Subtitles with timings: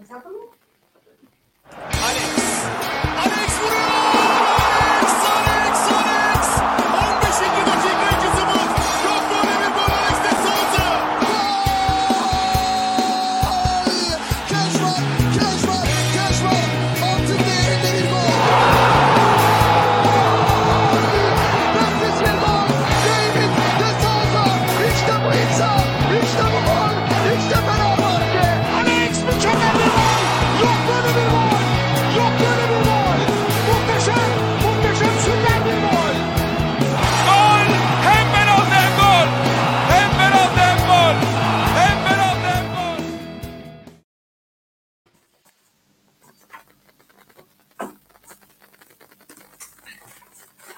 [0.00, 0.65] Is that the one?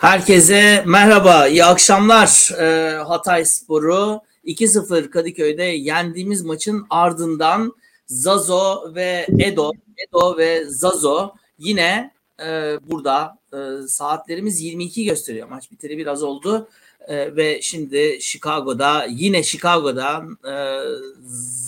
[0.08, 2.50] Herkese merhaba, iyi akşamlar.
[2.60, 7.74] Ee, Hatay Sporu 2-0 Kadıköy'de yendiğimiz maçın ardından
[8.06, 9.72] Zazo ve Edo,
[10.08, 15.48] Edo ve Zazo yine e, burada e, saatlerimiz 22 gösteriyor.
[15.48, 16.68] Maç biteri biraz oldu
[17.08, 20.54] e, ve şimdi Chicago'da yine Chicago'da e,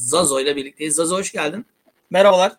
[0.06, 0.94] Zazo ile birlikteyiz.
[0.94, 1.66] Zazo hoş geldin.
[2.10, 2.52] Merhabalar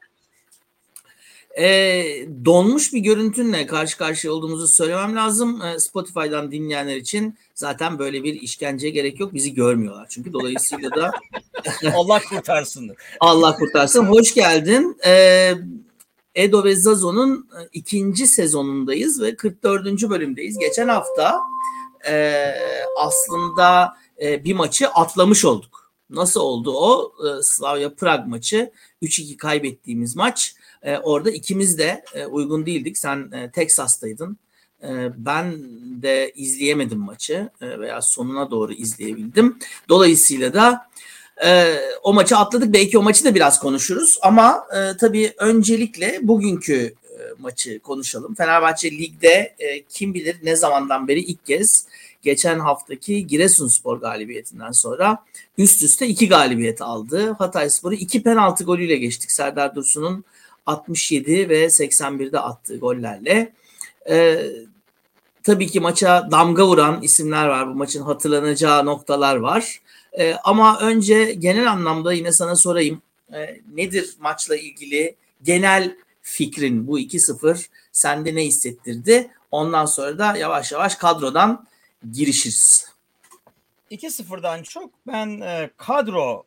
[1.58, 2.04] e,
[2.46, 5.62] donmuş bir görüntünle karşı karşıya olduğumuzu söylemem lazım.
[5.62, 9.34] E, Spotify'dan dinleyenler için zaten böyle bir işkenceye gerek yok.
[9.34, 11.12] Bizi görmüyorlar çünkü dolayısıyla da
[11.96, 12.96] Allah kurtarsın.
[13.20, 14.06] Allah kurtarsın.
[14.06, 14.98] Hoş geldin.
[15.06, 15.54] E,
[16.36, 20.10] Edo ve Zazo'nun e, ikinci sezonundayız ve 44.
[20.10, 20.58] bölümdeyiz.
[20.58, 21.40] Geçen hafta
[22.10, 22.46] e,
[22.98, 25.92] aslında e, bir maçı atlamış olduk.
[26.10, 27.14] Nasıl oldu o?
[27.28, 30.56] E, Slavia Prag maçı 3-2 kaybettiğimiz maç.
[30.84, 32.98] E, orada ikimiz de e, uygun değildik.
[32.98, 34.38] Sen e, Texas'taydın.
[34.84, 35.64] E, ben
[36.02, 39.60] de izleyemedim maçı e, veya sonuna doğru izleyebildim.
[39.90, 40.90] Dolayısıyla da
[41.46, 42.74] e, o maçı atladık.
[42.74, 44.18] Belki o maçı da biraz konuşuruz.
[44.22, 48.36] Ama e, tabii öncelikle bugünkü e, maçı konuşalım.
[48.36, 51.86] Fenerbahçe Lig'de e, kim bilir ne zamandan beri ilk kez
[52.22, 55.18] geçen haftaki Giresunspor galibiyetinden sonra
[55.58, 57.32] üst üste iki galibiyet aldı.
[57.32, 59.32] Hatay Spor'u iki penaltı golüyle geçtik.
[59.32, 60.26] Serdar Dursun'un
[60.66, 63.54] 67 ve 81'de attığı gollerle.
[64.10, 64.46] E,
[65.44, 67.68] tabii ki maça damga vuran isimler var.
[67.68, 69.82] Bu maçın hatırlanacağı noktalar var.
[70.20, 73.02] E, ama önce genel anlamda yine sana sorayım.
[73.34, 79.32] E, nedir maçla ilgili genel fikrin bu 2-0 sende ne hissettirdi?
[79.52, 81.68] Ondan sonra da yavaş yavaş kadrodan
[82.12, 82.92] girişiriz.
[83.92, 86.44] 2-0'dan çok ben e, kadro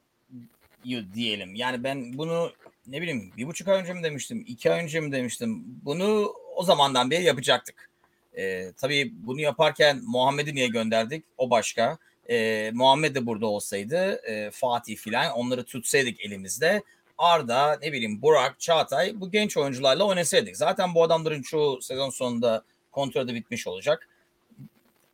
[1.15, 1.55] diyelim.
[1.55, 2.53] Yani ben bunu
[2.87, 5.65] ne bileyim bir buçuk ay önce mi demiştim, iki ay önce mi demiştim.
[5.85, 7.91] Bunu o zamandan beri yapacaktık.
[8.37, 11.25] Ee, tabii bunu yaparken Muhammed'i niye gönderdik?
[11.39, 11.99] O başka.
[12.31, 16.83] Ee, Muhammed de burada olsaydı e, Fatih filan onları tutsaydık elimizde.
[17.19, 20.57] Arda ne bileyim Burak, Çağatay bu genç oyuncularla oynasaydık.
[20.57, 24.09] Zaten bu adamların çoğu sezon sonunda kontrolde bitmiş olacak.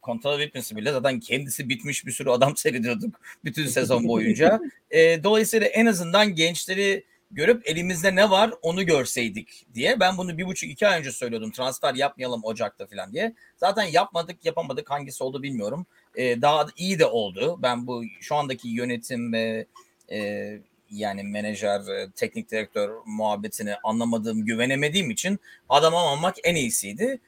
[0.03, 4.61] Kontrol bitmesi bile zaten kendisi bitmiş bir sürü adam seyrediyorduk bütün sezon boyunca.
[4.91, 10.01] e, dolayısıyla en azından gençleri görüp elimizde ne var onu görseydik diye.
[10.01, 13.35] Ben bunu bir buçuk iki ay önce söylüyordum transfer yapmayalım Ocak'ta falan diye.
[13.57, 15.87] Zaten yapmadık yapamadık hangisi oldu bilmiyorum.
[16.15, 17.59] Ee, daha iyi de oldu.
[17.63, 19.67] Ben bu şu andaki yönetim ve
[20.13, 20.51] e,
[20.91, 27.21] yani menajer, e, teknik direktör muhabbetini anlamadığım, güvenemediğim için adam almamak en iyisiydi.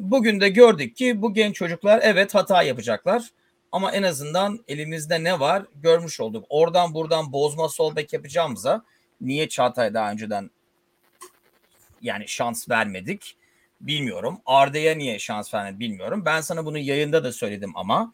[0.00, 3.30] Bugün de gördük ki bu genç çocuklar evet hata yapacaklar.
[3.72, 6.44] Ama en azından elimizde ne var görmüş olduk.
[6.48, 8.84] Oradan buradan bozma sol bek yapacağımıza
[9.20, 10.50] niye Çağatay daha önceden
[12.02, 13.36] yani şans vermedik
[13.80, 14.40] bilmiyorum.
[14.46, 16.22] Arda'ya niye şans vermedik bilmiyorum.
[16.24, 18.12] Ben sana bunu yayında da söyledim ama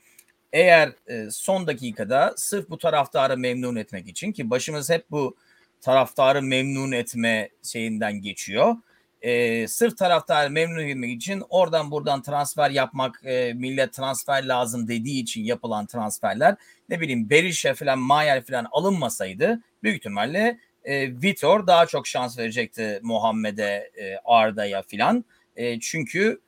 [0.53, 5.37] eğer e, son dakikada sırf bu taraftarı memnun etmek için ki başımız hep bu
[5.81, 8.77] taraftarı memnun etme şeyinden geçiyor.
[9.23, 15.23] E, sırf taraftarı memnun etmek için oradan buradan transfer yapmak, e, millet transfer lazım dediği
[15.23, 16.57] için yapılan transferler
[16.89, 23.01] ne bileyim Berişe falan Mayer falan alınmasaydı büyük ihtimalle e, Vitor daha çok şans verecekti
[23.03, 25.25] Muhammed'e, e, Arda'ya filan.
[25.57, 26.41] E, çünkü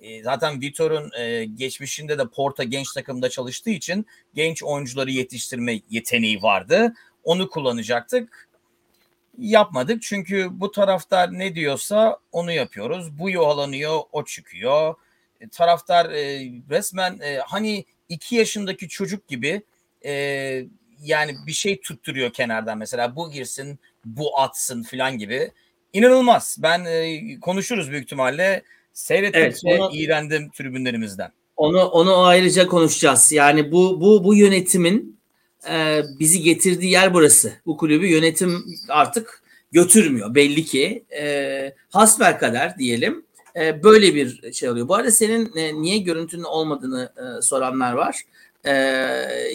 [0.00, 6.42] e, zaten Vitor'un e, geçmişinde de Porta genç takımda çalıştığı için genç oyuncuları yetiştirme yeteneği
[6.42, 6.94] vardı.
[7.24, 8.48] Onu kullanacaktık.
[9.38, 13.18] Yapmadık çünkü bu taraftar ne diyorsa onu yapıyoruz.
[13.18, 14.94] Bu yuhalanıyor, o çıkıyor.
[15.40, 19.62] E, taraftar e, resmen e, hani iki yaşındaki çocuk gibi
[20.04, 20.64] e,
[21.02, 25.50] yani bir şey tutturuyor kenardan mesela bu girsin bu atsın falan gibi.
[25.92, 26.56] İnanılmaz.
[26.62, 28.62] Ben e, konuşuruz büyük ihtimalle.
[28.92, 31.32] Seyrettikçe evet, onu, iğrendim tribünlerimizden.
[31.56, 33.32] Onu onu ayrıca konuşacağız.
[33.32, 35.18] Yani bu bu bu yönetimin
[35.70, 37.52] e, bizi getirdiği yer burası.
[37.66, 39.42] Bu kulübü yönetim artık
[39.72, 41.04] götürmüyor belli ki.
[41.18, 43.26] E, hasbel kadar diyelim
[43.56, 44.88] e, böyle bir şey oluyor.
[44.88, 48.22] Bu arada senin e, niye görüntünün olmadığını e, soranlar var.
[48.66, 48.72] E,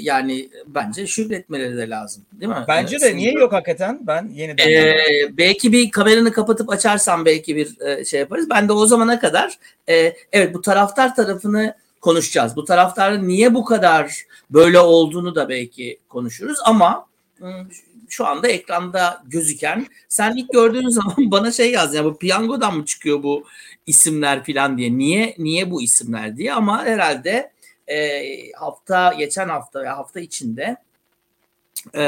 [0.01, 2.65] yani bence şükretmeleri de lazım değil mi?
[2.67, 3.99] Bence E, de niye yok hakikaten?
[4.07, 4.97] Ben yeniden e,
[5.37, 8.49] belki bir kameranı kapatıp açarsan belki bir e, şey yaparız.
[8.49, 9.57] Ben de o zamana kadar
[9.89, 12.55] e, evet bu taraftar tarafını konuşacağız.
[12.55, 14.15] Bu taraftarın niye bu kadar
[14.49, 17.05] böyle olduğunu da belki konuşuruz ama
[18.09, 22.85] şu anda ekranda gözüken sen ilk gördüğün zaman bana şey yaz ya bu piyangodan mı
[22.85, 23.43] çıkıyor bu
[23.87, 24.97] isimler falan diye.
[24.97, 27.51] Niye niye bu isimler diye ama herhalde
[27.91, 30.77] e, hafta geçen hafta ve hafta içinde
[31.93, 32.03] e,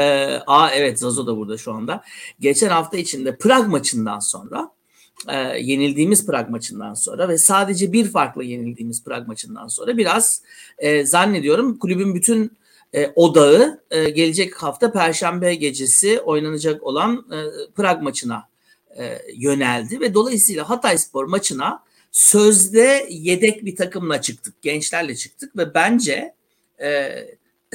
[0.46, 2.04] aa evet Zazo da burada şu anda.
[2.40, 4.70] Geçen hafta içinde Prag maçından sonra
[5.28, 10.42] e, yenildiğimiz Prag maçından sonra ve sadece bir farklı yenildiğimiz Prag maçından sonra biraz
[10.78, 12.52] e, zannediyorum kulübün bütün
[12.94, 17.38] e, odağı e, gelecek hafta Perşembe gecesi oynanacak olan e,
[17.74, 18.48] Prag maçına
[18.98, 21.82] e, yöneldi ve dolayısıyla Hatayspor maçına
[22.14, 26.34] sözde yedek bir takımla çıktık, gençlerle çıktık ve bence
[26.80, 27.10] e,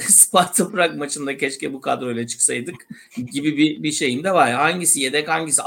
[0.00, 2.86] Sparta Prag maçında keşke bu kadroyla çıksaydık
[3.32, 4.52] gibi bir, bir şeyim de var.
[4.52, 5.62] Hangisi yedek hangisi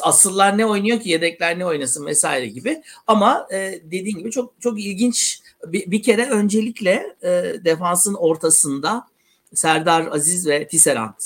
[0.00, 2.82] asıllar ne oynuyor ki yedekler ne oynasın vesaire gibi.
[3.06, 7.28] Ama e, dediğin gibi çok çok ilginç bir, bir kere öncelikle e,
[7.64, 9.06] defansın ortasında
[9.54, 11.20] Serdar Aziz ve Tisserand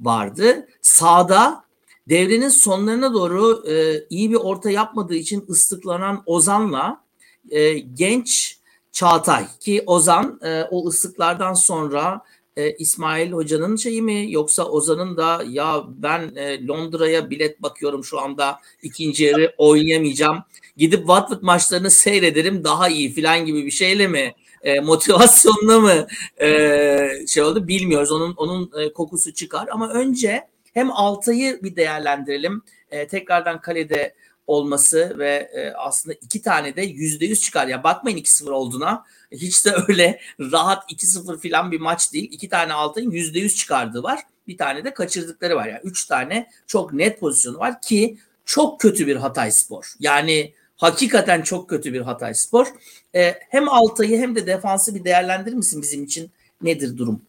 [0.00, 0.68] vardı.
[0.82, 1.67] Sağda
[2.08, 7.04] devrenin sonlarına doğru e, iyi bir orta yapmadığı için ıslıklanan Ozan'la
[7.50, 8.58] e, genç
[8.92, 12.20] Çağatay ki Ozan e, o ıslıklardan sonra
[12.56, 14.32] e, İsmail Hoca'nın şeyi mi?
[14.32, 20.38] Yoksa Ozan'ın da ya ben e, Londra'ya bilet bakıyorum şu anda ikinci yarı oynayamayacağım
[20.76, 26.06] gidip Watford maçlarını seyrederim daha iyi falan gibi bir şeyle mi e, motivasyonla mı
[26.40, 27.68] e, şey oldu?
[27.68, 28.12] Bilmiyoruz.
[28.12, 29.68] Onun onun e, kokusu çıkar.
[29.72, 34.14] Ama önce hem Altay'ı bir değerlendirelim e, tekrardan kalede
[34.48, 37.66] olması ve e, aslında iki tane de yüzde yüz çıkar.
[37.66, 39.04] Ya bakmayın 2-0 olduğuna.
[39.32, 42.28] Hiç de öyle rahat 2-0 falan bir maç değil.
[42.32, 44.20] İki tane altın yüzde yüz çıkardığı var.
[44.46, 45.68] Bir tane de kaçırdıkları var.
[45.68, 49.94] Yani üç tane çok net pozisyonu var ki çok kötü bir Hatay Spor.
[50.00, 52.66] Yani hakikaten çok kötü bir Hatay Spor.
[53.14, 56.30] E, hem Altay'ı hem de defansı bir değerlendirir misin bizim için?
[56.62, 57.22] Nedir durum?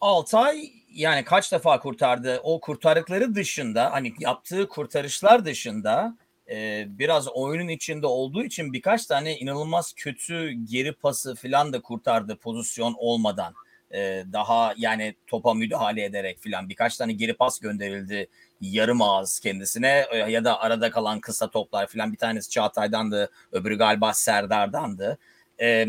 [0.00, 2.40] Altay yani kaç defa kurtardı?
[2.42, 6.16] O kurtarıkları dışında hani yaptığı kurtarışlar dışında
[6.50, 12.36] e, biraz oyunun içinde olduğu için birkaç tane inanılmaz kötü geri pası falan da kurtardı
[12.36, 13.54] pozisyon olmadan.
[13.90, 18.28] E, daha yani topa müdahale ederek falan birkaç tane geri pas gönderildi
[18.60, 24.14] yarım ağız kendisine ya da arada kalan kısa toplar falan bir tanesi Çağatay'dandı öbürü galiba
[24.14, 25.18] Serdar'dandı.
[25.60, 25.86] E,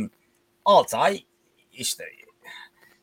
[0.65, 1.23] Altay
[1.73, 2.03] işte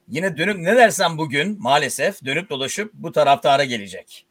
[0.08, 4.26] yine dönüp ne dersen bugün maalesef dönüp dolaşıp bu taraftara gelecek.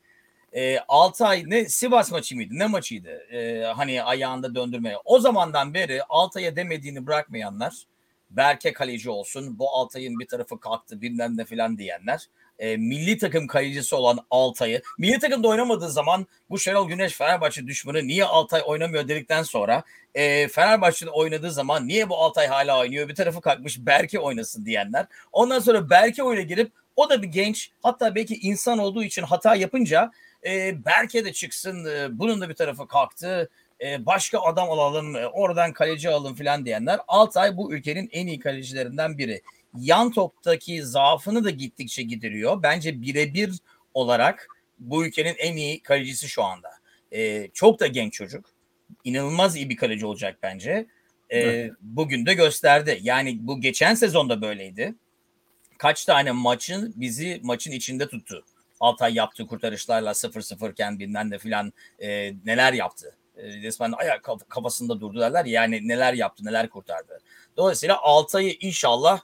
[0.54, 3.10] E, Altay ne Sivas maçı mıydı ne maçıydı?
[3.10, 7.74] E, hani ayağında döndürmeye o zamandan beri Altay'a demediğini bırakmayanlar
[8.30, 12.26] Berke kaleci olsun bu Altay'ın bir tarafı kalktı bilmem ne filan diyenler
[12.60, 18.08] e, milli takım kalecisi olan Altay'ı milli takımda oynamadığı zaman bu Şenol Güneş Fenerbahçe düşmanı
[18.08, 19.84] niye Altay oynamıyor dedikten sonra
[20.16, 25.06] e, Fenerbahçe'de oynadığı zaman niye bu Altay hala oynuyor bir tarafı kalkmış Berke oynasın diyenler
[25.32, 29.56] ondan sonra Berke oyuna girip o da bir genç hatta belki insan olduğu için hata
[29.56, 30.12] yapınca
[30.46, 33.50] e, Berke de çıksın e, bunun da bir tarafı kalktı
[33.82, 38.40] e, başka adam alalım e, oradan kaleci alalım filan diyenler Altay bu ülkenin en iyi
[38.40, 39.42] kalecilerinden biri.
[39.80, 42.64] Yan toptaki zaafını da gittikçe gideriyor.
[42.64, 43.52] Bence birebir
[43.94, 44.48] olarak
[44.80, 46.70] bu ülkenin en iyi kalecisi şu anda.
[47.12, 48.46] E, çok da genç çocuk.
[49.04, 50.88] İnanılmaz iyi bir kaleci olacak bence.
[51.30, 51.72] E, evet.
[51.82, 53.00] Bugün de gösterdi.
[53.02, 54.96] Yani bu geçen sezonda böyleydi.
[55.78, 58.46] Kaç tane maçın bizi maçın içinde tuttu.
[58.80, 63.16] Altay yaptığı kurtarışlarla 0-0 iken bilmem de filan e, neler yaptı.
[63.38, 67.20] E, resmen ayak kafasında durdu derler yani neler yaptı neler kurtardı.
[67.58, 69.22] Dolayısıyla Altay'ı inşallah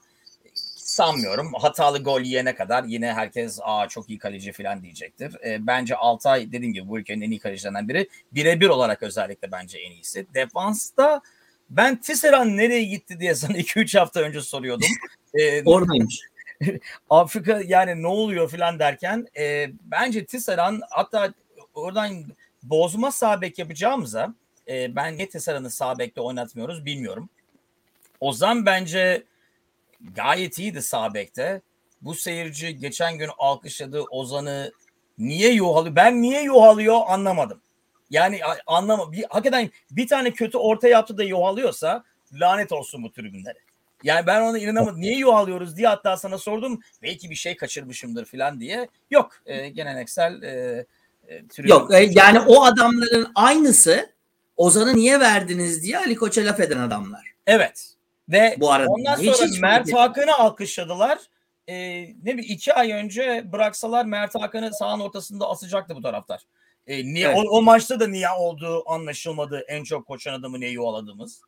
[0.91, 1.53] sanmıyorum.
[1.53, 5.45] Hatalı gol yiyene kadar yine herkes aa çok iyi kaleci falan diyecektir.
[5.45, 8.09] E, bence Altay dediğim gibi bu ülkenin en iyi kalecilerinden biri.
[8.31, 10.27] Birebir olarak özellikle bence en iyisi.
[10.33, 11.21] Defansta
[11.69, 14.87] ben Tisserand nereye gitti diye sana 2-3 hafta önce soruyordum.
[15.33, 16.19] E, Oradaymış.
[17.09, 21.33] Afrika yani ne oluyor filan derken e, bence Tisserand hatta
[21.73, 22.25] oradan
[22.63, 24.33] bozma sağ bek yapacağımıza
[24.67, 27.29] e, ben niye Tisserand'ı sağ bekte oynatmıyoruz bilmiyorum.
[28.19, 29.23] Ozan bence
[30.15, 31.61] gayet iyiydi sağ bekte.
[32.01, 34.71] Bu seyirci geçen gün alkışladı Ozan'ı
[35.17, 35.95] niye yuhalıyor?
[35.95, 37.61] Ben niye yuhalıyor anlamadım.
[38.09, 42.03] Yani anlama bir, hakikaten bir tane kötü orta yaptı da yuhalıyorsa
[42.33, 43.57] lanet olsun bu tribünlere.
[44.03, 45.01] Yani ben ona inanamadım.
[45.01, 46.81] Niye yuvalıyoruz diye hatta sana sordum.
[47.03, 48.87] Belki bir şey kaçırmışımdır falan diye.
[49.11, 49.41] Yok.
[49.45, 50.85] E, geleneksel e,
[51.27, 54.09] e, tribün- Yok e, yani o adamların aynısı
[54.57, 57.31] Ozan'ı niye verdiniz diye Ali Koç'a laf eden adamlar.
[57.47, 57.93] Evet.
[58.31, 60.01] Ve Bu arada ondan hiç- sonra hiç Mert etmez.
[60.01, 61.19] Hakan'ı alkışladılar.
[61.67, 61.73] Ee,
[62.23, 66.41] ne bir iki ay önce bıraksalar Mert Hakan'ı sahanın ortasında asacaktı bu taraftar.
[66.87, 67.37] Ee, niye Evet.
[67.37, 69.63] o, o maçta da niye olduğu anlaşılmadı.
[69.67, 71.41] En çok koşan adamı neyi yuvaladığımız.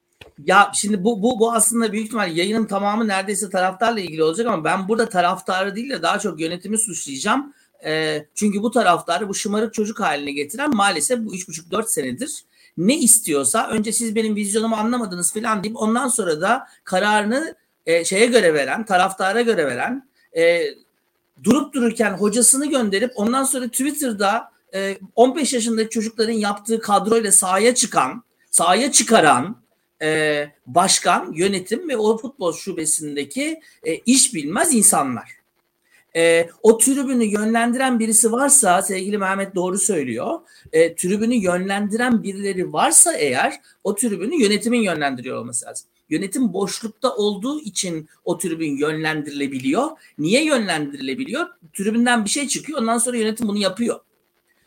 [0.45, 4.63] Ya şimdi bu bu bu aslında büyük ihtimal yayının tamamı neredeyse taraftarla ilgili olacak ama
[4.63, 7.53] ben burada taraftarı değil de daha çok yönetimi suçlayacağım.
[7.85, 12.43] Ee, çünkü bu taraftarı bu şımarık çocuk haline getiren maalesef bu 3,5-4 senedir
[12.77, 18.25] ne istiyorsa önce siz benim vizyonumu anlamadınız falan deyip ondan sonra da kararını e, şeye
[18.25, 20.63] göre veren, taraftara göre veren, e,
[21.43, 28.23] durup dururken hocasını gönderip ondan sonra Twitter'da e, 15 yaşındaki çocukların yaptığı kadroyla sahaya çıkan,
[28.51, 29.63] sahaya çıkaran
[30.01, 35.42] e, başkan, yönetim ve o futbol şubesindeki e, iş bilmez insanlar.
[36.15, 40.39] E, o tribünü yönlendiren birisi varsa sevgili Mehmet doğru söylüyor.
[40.73, 45.87] E, tribünü yönlendiren birileri varsa eğer o tribünü yönetimin yönlendiriyor olması lazım.
[46.09, 49.89] Yönetim boşlukta olduğu için o tribün yönlendirilebiliyor.
[50.17, 51.47] Niye yönlendirilebiliyor?
[51.73, 53.99] Tribünden bir şey çıkıyor ondan sonra yönetim bunu yapıyor.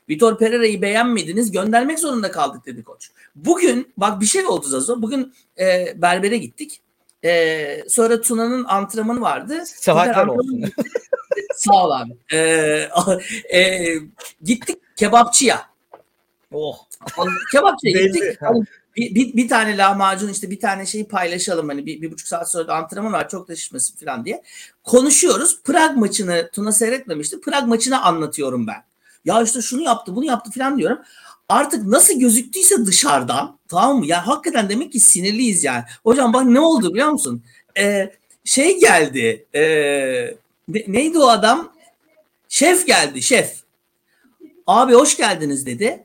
[0.08, 3.10] Vitor Pereira'yı beğenmediniz göndermek zorunda kaldık dedi koç.
[3.34, 5.02] Bugün bak bir şey oldu Zazo.
[5.02, 6.80] Bugün e, berbere gittik.
[7.24, 9.62] E, sonra Tuna'nın antrenmanı vardı.
[9.66, 10.64] Sıhhatler olsun.
[11.56, 12.16] Sağ ol abi.
[12.32, 12.38] E,
[13.58, 13.94] e,
[14.42, 15.62] gittik kebapçıya.
[16.52, 16.78] Oh.
[17.52, 18.22] Kebapçıya gittik.
[18.40, 18.64] Hani
[18.96, 22.50] bir, bir, bir tane lahmacun işte bir tane şeyi paylaşalım hani bir, bir buçuk saat
[22.50, 24.42] sonra da antrenman var çok da şişmesin falan diye.
[24.84, 25.62] Konuşuyoruz.
[25.62, 27.40] Prag maçını Tuna seyretmemişti.
[27.40, 28.84] Prag maçını anlatıyorum ben.
[29.24, 30.98] Ya işte şunu yaptı bunu yaptı falan diyorum.
[31.48, 34.06] Artık nasıl gözüktüyse dışarıdan tamam mı?
[34.06, 35.84] Ya hakikaten demek ki sinirliyiz yani.
[36.04, 37.42] Hocam bak ne oldu biliyor musun?
[37.78, 38.10] Ee,
[38.44, 39.46] şey geldi.
[39.54, 39.60] ee,
[40.68, 41.72] ne- neydi o adam?
[42.48, 43.56] Şef geldi şef.
[44.66, 46.04] Abi hoş geldiniz dedi.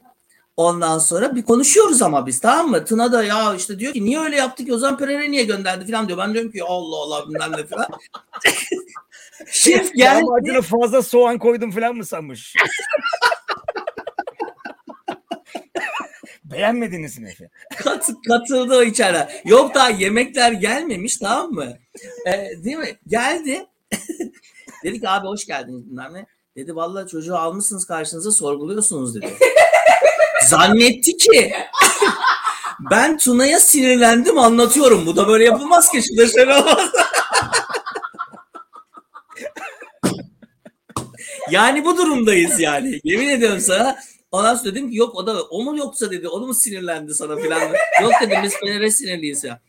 [0.57, 2.85] Ondan sonra bir konuşuyoruz ama biz tamam mı?
[2.85, 6.07] Tuna da ya işte diyor ki niye öyle yaptık ki Ozan Pereira niye gönderdi falan
[6.07, 6.19] diyor.
[6.19, 7.87] Ben diyorum ki Allah Allah bilmem ne falan.
[9.51, 10.21] Şef geldi.
[10.25, 12.55] Lahmacuna fazla soğan koydum falan mı sanmış?
[16.51, 17.33] Beğenmediniz mi?
[17.77, 19.27] Kat, katıldı o içeri.
[19.45, 21.77] Yok daha yemekler gelmemiş tamam mı?
[22.27, 22.99] Ee, değil mi?
[23.07, 23.65] Geldi.
[24.83, 26.25] Dedik abi hoş geldiniz bilmem ne.
[26.55, 29.33] Dedi vallahi çocuğu almışsınız karşınıza sorguluyorsunuz dedi.
[30.47, 31.53] Zannetti ki
[32.91, 35.05] ben Tuna'ya sinirlendim anlatıyorum.
[35.05, 36.01] Bu da böyle yapılmaz ki.
[36.03, 36.91] Şu da şöyle olmaz.
[41.51, 42.99] yani bu durumdayız yani.
[43.03, 43.97] Yemin ediyorum sana.
[44.31, 47.35] Ondan sonra dedim ki yok o da o mu yoksa dedi onu mu sinirlendi sana
[47.35, 47.61] filan.
[48.01, 49.59] yok dedim biz Fener'e sinirliyiz ya.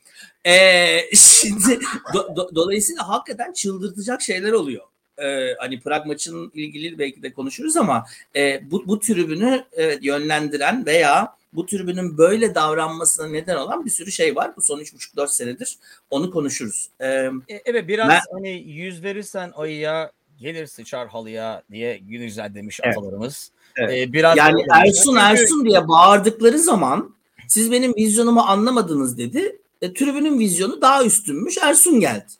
[0.44, 1.72] Ee, şimdi
[2.14, 4.82] do- do- dolayısıyla hakikaten çıldırtacak şeyler oluyor.
[5.18, 10.86] Ee, hani Prag maçının ilgili belki de konuşuruz ama e, bu, bu tribünü evet, yönlendiren
[10.86, 14.56] veya bu tribünün böyle davranmasına neden olan bir sürü şey var.
[14.56, 15.78] Bu son 3,5-4 senedir
[16.10, 16.88] onu konuşuruz.
[17.00, 17.06] Ee,
[17.48, 22.98] E, evet biraz Ben- hani yüz verirsen ayıya gelir sıçar halıya diye güzel demiş Evet.
[22.98, 23.50] atalarımız.
[23.76, 24.08] Evet.
[24.08, 24.64] E, biraz Yani.
[24.74, 27.14] Ersun Ersun diye bağırdıkları zaman
[27.48, 29.58] siz benim vizyonumu anlamadınız dedi.
[29.82, 31.58] E, tribünün vizyonu daha üstünmüş.
[31.58, 32.32] Ersun geldi.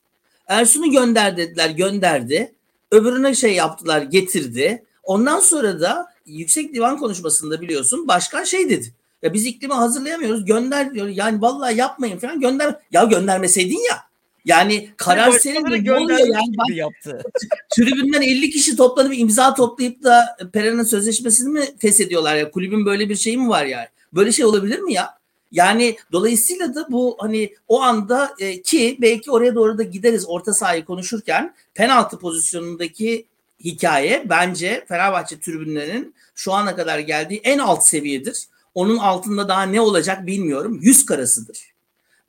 [0.47, 2.55] Ersun'u gönder dediler gönderdi.
[2.91, 4.85] Öbürüne şey yaptılar getirdi.
[5.03, 8.95] Ondan sonra da yüksek divan konuşmasında biliyorsun başkan şey dedi.
[9.23, 11.09] Ya biz iklimi hazırlayamıyoruz gönder diyor.
[11.09, 12.75] Yani vallahi yapmayın falan gönder.
[12.93, 14.12] Ya göndermeseydin ya.
[14.45, 17.23] Yani karar senin de ne oluyor yani gibi yaptı.
[17.77, 22.51] tribünden 50 kişi toplanıp imza toplayıp da Pereira'nın sözleşmesini mi feshediyorlar ya?
[22.51, 23.87] Kulübün böyle bir şeyi mi var yani?
[24.13, 25.15] Böyle şey olabilir mi ya?
[25.53, 30.55] Yani dolayısıyla da bu hani o anda e, ki belki oraya doğru da gideriz orta
[30.55, 33.27] sahayı konuşurken penaltı pozisyonundaki
[33.65, 38.47] hikaye bence Fenerbahçe tribünlerinin şu ana kadar geldiği en alt seviyedir.
[38.75, 40.79] Onun altında daha ne olacak bilmiyorum.
[40.83, 41.72] Yüz karasıdır.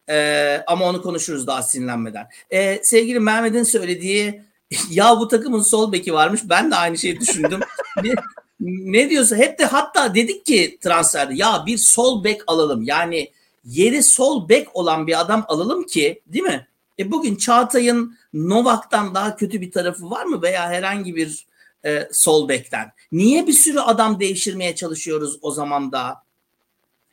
[0.10, 2.28] Ee, ama onu konuşuruz daha sinirlenmeden.
[2.52, 4.42] Ee, sevgili Mehmet'in söylediği
[4.90, 6.42] ya bu takımın sol beki varmış.
[6.44, 7.60] Ben de aynı şeyi düşündüm.
[8.04, 8.14] ne,
[8.60, 12.84] ne diyorsa hep de hatta dedik ki transferde ya bir sol bek alalım.
[12.84, 13.32] Yani
[13.66, 16.68] yeri sol bek olan bir adam alalım ki değil mi?
[17.00, 21.46] E bugün Çağatay'ın Novak'tan daha kötü bir tarafı var mı veya herhangi bir
[21.86, 22.92] e, sol bekten?
[23.12, 26.23] Niye bir sürü adam değiştirmeye çalışıyoruz o zaman da?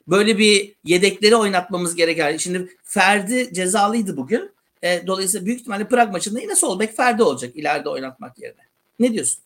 [0.09, 2.39] Böyle bir yedekleri oynatmamız gereker.
[2.39, 4.53] Şimdi Ferdi cezalıydı bugün.
[4.83, 8.63] E, dolayısıyla büyük ihtimalle Prag maçında yine sol bek Ferdi olacak ileride oynatmak yerine.
[8.99, 9.43] Ne diyorsun?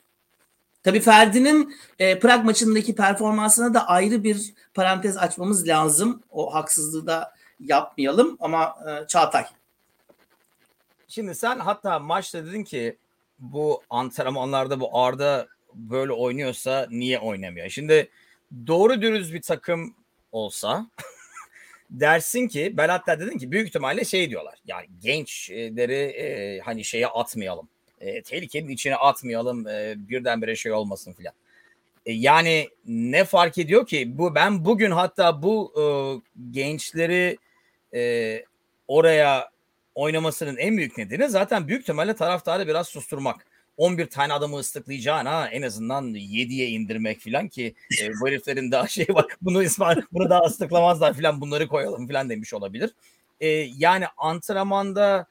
[0.83, 6.23] Tabii Ferdi'nin e, Prag maçındaki performansına da ayrı bir parantez açmamız lazım.
[6.31, 9.45] O haksızlığı da yapmayalım ama e, Çağatay.
[11.09, 12.99] Şimdi sen hatta maçta dedin ki
[13.39, 17.69] bu antrenmanlarda bu Arda böyle oynuyorsa niye oynamıyor?
[17.69, 18.09] Şimdi
[18.67, 19.95] doğru dürüst bir takım
[20.35, 20.87] olsa
[21.91, 24.59] dersin ki ben hatta dedim ki büyük ihtimalle şey diyorlar.
[24.67, 27.69] Yani gençleri e, hani şeye atmayalım.
[28.01, 29.69] E, tehlikenin içine atmayalım.
[29.69, 31.35] E, birdenbire şey olmasın filan.
[32.07, 35.85] E, yani ne fark ediyor ki bu ben bugün hatta bu e,
[36.51, 37.39] gençleri
[37.95, 38.45] e,
[38.89, 39.51] oraya
[39.95, 43.47] oynamasının en büyük nedeni zaten büyük ihtimalle taraftarı biraz susturmak.
[43.77, 49.07] 11 tane adamı ıslıklayacağına en azından 7'ye indirmek falan ki e, bu heriflerin daha şey
[49.09, 49.27] var.
[49.43, 52.91] Bunu İsmail bunu daha ıslıklamazlar falan bunları koyalım falan demiş olabilir.
[53.41, 55.27] E, yani antrenmanda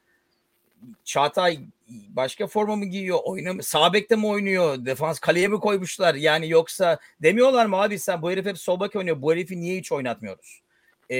[1.03, 1.59] Çağatay
[1.89, 3.19] başka forma mı giyiyor?
[3.23, 4.85] Oynam sağ bekte mi oynuyor?
[4.85, 6.15] Defans kaleye mi koymuşlar?
[6.15, 9.21] Yani yoksa demiyorlar mı abi sen bu herif hep sol bek oynuyor.
[9.21, 10.61] Bu herifi niye hiç oynatmıyoruz?
[11.09, 11.17] Ee,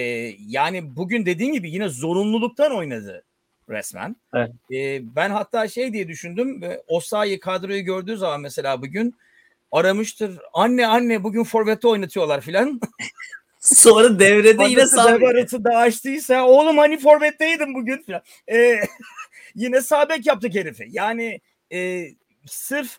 [0.48, 3.24] yani bugün dediğin gibi yine zorunluluktan oynadı
[3.70, 4.15] resmen.
[4.34, 4.51] Evet.
[4.72, 6.62] Ee, ben hatta şey diye düşündüm.
[6.88, 9.15] Osayi kadroyu gördüğü zaman mesela bugün
[9.72, 10.39] aramıştır.
[10.53, 12.82] Anne anne bugün forvette oynatıyorlar filan.
[13.60, 15.22] Sonra devrede yine sağ
[15.63, 18.22] da açtıysa oğlum hani forvetteydim bugün filan.
[18.51, 18.79] Ee,
[19.55, 20.88] yine sağ bek yaptık herifi.
[20.89, 21.41] Yani
[21.72, 22.08] e,
[22.46, 22.98] sırf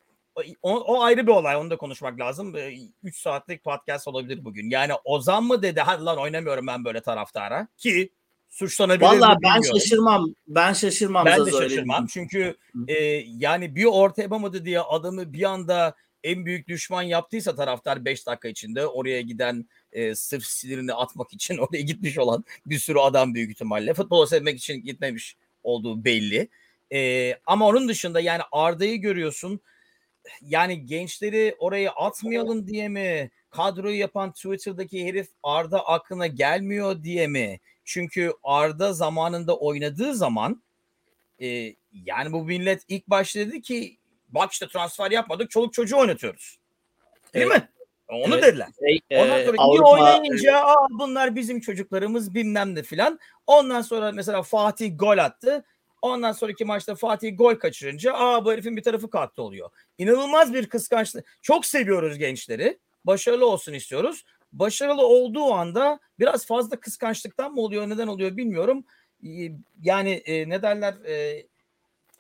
[0.63, 1.57] o, o ayrı bir olay.
[1.57, 2.55] Onu da konuşmak lazım.
[3.03, 4.71] 3 saatlik podcast olabilir bugün.
[4.71, 8.11] Yani Ozan mı dedi hadi lan oynamıyorum ben böyle taraftara ki
[8.55, 9.07] suçlanabilir.
[9.07, 9.81] Valla ben bilmiyorum.
[9.81, 10.35] şaşırmam.
[10.47, 11.27] Ben şaşırmam.
[11.27, 12.07] Ben de şaşırmam.
[12.07, 12.57] Çünkü
[12.89, 12.95] e,
[13.27, 15.95] yani bir orta yapamadı diye adamı bir anda
[16.25, 21.59] en büyük düşman yaptıysa taraftar 5 dakika içinde oraya giden e, sırf sinirini atmak için
[21.59, 23.95] oraya gitmiş olan bir sürü adam büyük ihtimalle.
[23.95, 26.49] Futbolu sevmek için gitmemiş olduğu belli.
[26.93, 29.61] E, ama onun dışında yani Arda'yı görüyorsun.
[30.43, 33.31] Yani gençleri oraya atmayalım diye mi?
[33.51, 37.61] Kadroyu yapan Twitter'daki herif Arda aklına gelmiyor diye mi?
[37.85, 40.63] Çünkü Arda zamanında oynadığı zaman
[41.41, 43.99] e, yani bu millet ilk başta dedi ki
[44.29, 46.59] bak işte transfer yapmadık çoluk çocuğu oynatıyoruz.
[47.35, 47.63] Değil evet.
[47.63, 47.69] mi?
[48.09, 48.45] Onu evet.
[48.45, 48.69] dediler.
[48.79, 53.19] Şey, Ondan sonra e, iyi oynayınca Aa, bunlar bizim çocuklarımız bilmem ne filan.
[53.47, 55.65] Ondan sonra mesela Fatih gol attı.
[56.03, 59.71] Ondan sonraki maçta Fatih gol kaçırınca aa bu herifin bir tarafı kalktı oluyor.
[59.99, 61.39] İnanılmaz bir kıskançlık.
[61.43, 62.79] Çok seviyoruz gençleri.
[63.05, 64.25] Başarılı olsun istiyoruz
[64.59, 68.85] başarılı olduğu anda biraz fazla kıskançlıktan mı oluyor neden oluyor bilmiyorum.
[69.83, 71.47] Yani e, ne derler e,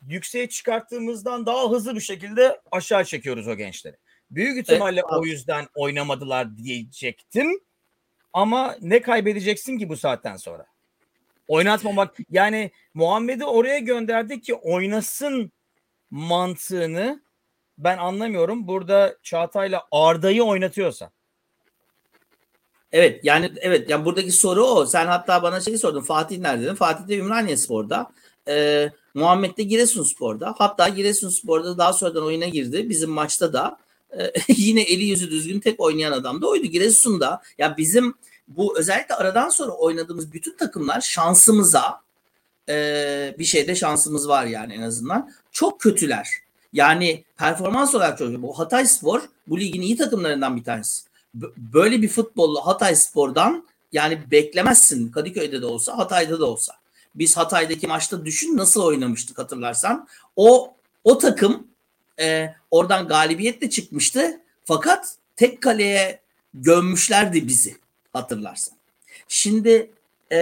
[0.06, 3.96] yükseğe çıkarttığımızdan daha hızlı bir şekilde aşağı çekiyoruz o gençleri.
[4.30, 7.60] Büyük ihtimalle evet, o yüzden oynamadılar diyecektim.
[8.32, 10.66] Ama ne kaybedeceksin ki bu saatten sonra?
[11.48, 15.52] Oynatmamak yani Muhammed'i oraya gönderdik ki oynasın
[16.10, 17.22] mantığını
[17.78, 18.66] ben anlamıyorum.
[18.68, 21.10] Burada Çağatay'la Arda'yı oynatıyorsa
[22.94, 24.86] Evet yani evet yani buradaki soru o.
[24.86, 26.74] Sen hatta bana şey sordun Fatih nerede dedin.
[26.74, 28.10] Fatih de Ümraniye Spor'da.
[28.48, 30.54] Ee, Muhammed de Giresunspor'da.
[30.58, 32.88] Hatta Giresunspor'da daha sonradan oyuna girdi.
[32.88, 33.78] Bizim maçta da
[34.18, 36.66] e, yine eli yüzü düzgün tek oynayan adam da oydu.
[36.66, 38.14] Giresun'da ya bizim
[38.48, 42.00] bu özellikle aradan sonra oynadığımız bütün takımlar şansımıza
[42.68, 45.32] e, bir şeyde şansımız var yani en azından.
[45.52, 46.28] Çok kötüler.
[46.72, 51.13] Yani performans olarak çok Bu Hatay Spor bu ligin iyi takımlarından bir tanesi
[51.56, 56.74] böyle bir futbollu Hatay Spor'dan yani beklemezsin Kadıköy'de de olsa Hatay'da da olsa.
[57.14, 60.08] Biz Hatay'daki maçta düşün nasıl oynamıştık hatırlarsan.
[60.36, 61.66] O o takım
[62.20, 64.40] e, oradan galibiyetle çıkmıştı.
[64.64, 66.20] Fakat tek kaleye
[66.54, 67.76] gömmüşlerdi bizi
[68.12, 68.74] hatırlarsan.
[69.28, 69.90] Şimdi
[70.32, 70.38] e,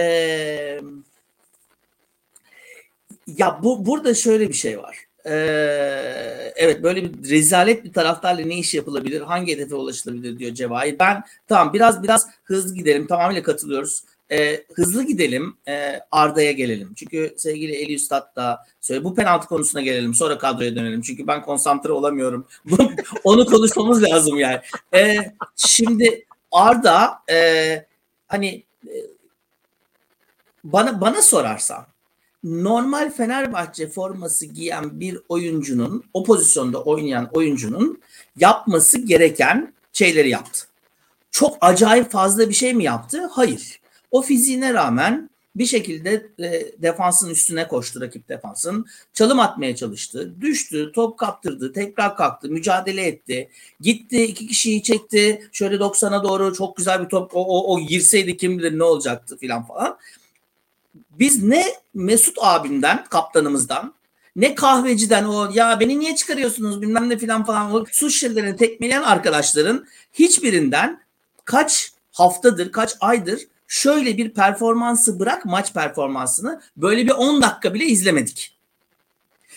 [3.27, 4.97] ya bu burada şöyle bir şey var.
[5.25, 10.99] Ee, evet böyle bir rezalet bir taraftarla ne iş yapılabilir, hangi hedefe ulaşılabilir diyor Cevahir.
[10.99, 14.03] Ben tamam biraz biraz hızlı gidelim tamamıyla katılıyoruz.
[14.31, 16.93] Ee, hızlı gidelim e, Arda'ya gelelim.
[16.95, 21.01] Çünkü sevgili Eli Üstad da söyle bu penaltı konusuna gelelim sonra kadroya dönelim.
[21.01, 22.47] Çünkü ben konsantre olamıyorum.
[23.23, 24.59] Onu konuşmamız lazım yani.
[24.93, 25.17] Ee,
[25.55, 27.85] şimdi Arda e,
[28.27, 28.95] hani e,
[30.63, 31.85] bana bana sorarsan
[32.43, 38.01] normal Fenerbahçe forması giyen bir oyuncunun o pozisyonda oynayan oyuncunun
[38.37, 40.67] yapması gereken şeyleri yaptı.
[41.31, 43.29] Çok acayip fazla bir şey mi yaptı?
[43.31, 43.79] Hayır.
[44.11, 48.85] O fiziğine rağmen bir şekilde e, defansın üstüne koştu rakip defansın.
[49.13, 50.33] Çalım atmaya çalıştı.
[50.41, 53.49] Düştü, top kaptırdı, tekrar kalktı, mücadele etti.
[53.79, 55.49] Gitti, iki kişiyi çekti.
[55.51, 57.35] Şöyle 90'a doğru çok güzel bir top.
[57.35, 59.97] O, o, o girseydi kim bilir ne olacaktı filan falan
[61.19, 63.93] biz ne Mesut abinden kaptanımızdan
[64.35, 69.01] ne kahveciden o ya beni niye çıkarıyorsunuz bilmem ne filan falan o su şişelerini tekmeleyen
[69.01, 71.01] arkadaşların hiçbirinden
[71.45, 77.85] kaç haftadır kaç aydır şöyle bir performansı bırak maç performansını böyle bir 10 dakika bile
[77.85, 78.52] izlemedik.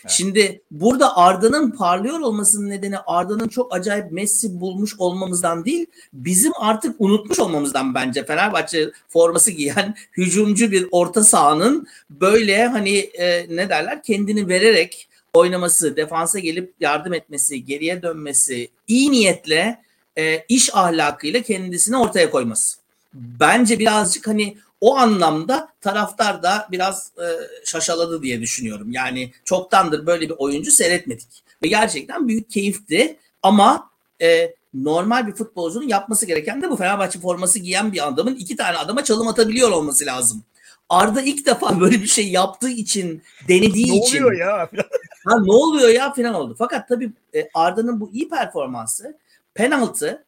[0.09, 6.97] Şimdi burada Arda'nın parlıyor olmasının nedeni Arda'nın çok acayip Messi bulmuş olmamızdan değil, bizim artık
[6.99, 14.03] unutmuş olmamızdan bence Fenerbahçe forması giyen hücumcu bir orta sahanın böyle hani e, ne derler
[14.03, 19.81] kendini vererek oynaması, defansa gelip yardım etmesi, geriye dönmesi, iyi niyetle
[20.19, 22.79] e, iş ahlakıyla kendisini ortaya koyması.
[23.15, 27.27] Bence birazcık hani o anlamda taraftar da biraz e,
[27.65, 28.93] şaşaladı diye düşünüyorum.
[28.93, 31.45] Yani çoktandır böyle bir oyuncu seyretmedik.
[31.63, 33.91] Ve gerçekten büyük keyifti ama
[34.23, 38.77] e, normal bir futbolcunun yapması gereken de bu Fenerbahçe forması giyen bir adamın iki tane
[38.77, 40.43] adama çalım atabiliyor olması lazım.
[40.89, 44.21] Arda ilk defa böyle bir şey yaptığı için, denediği ne için.
[44.21, 44.71] Ne oluyor ya?
[45.25, 46.55] ha, ne oluyor ya falan oldu.
[46.59, 49.19] Fakat tabii e, Arda'nın bu iyi performansı
[49.55, 50.26] penaltı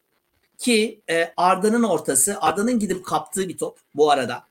[0.59, 4.49] ki e, Arda'nın ortası, Arda'nın gidip kaptığı bir top bu arada.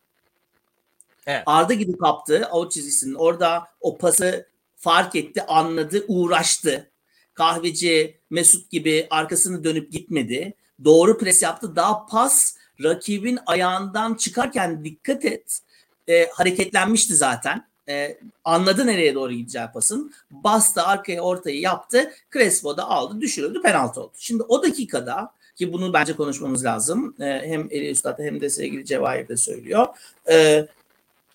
[1.26, 1.42] Evet.
[1.46, 6.90] Arda gidip kaptı o çizgisinin orada o pası fark etti, anladı, uğraştı.
[7.34, 10.54] Kahveci Mesut gibi arkasını dönüp gitmedi.
[10.84, 11.76] Doğru pres yaptı.
[11.76, 15.60] Daha pas rakibin ayağından çıkarken dikkat et.
[16.08, 17.68] E, hareketlenmişti zaten.
[17.88, 20.12] E, anladı nereye doğru gideceği pasın.
[20.30, 22.12] Bastı arkaya ortayı yaptı.
[22.32, 24.12] Crespo da aldı düşürüldü penaltı oldu.
[24.18, 27.14] Şimdi o dakikada ki bunu bence konuşmamız lazım.
[27.20, 29.86] E, hem Eli Üstad hem de sevgili Cevahir de söylüyor.
[30.30, 30.66] E,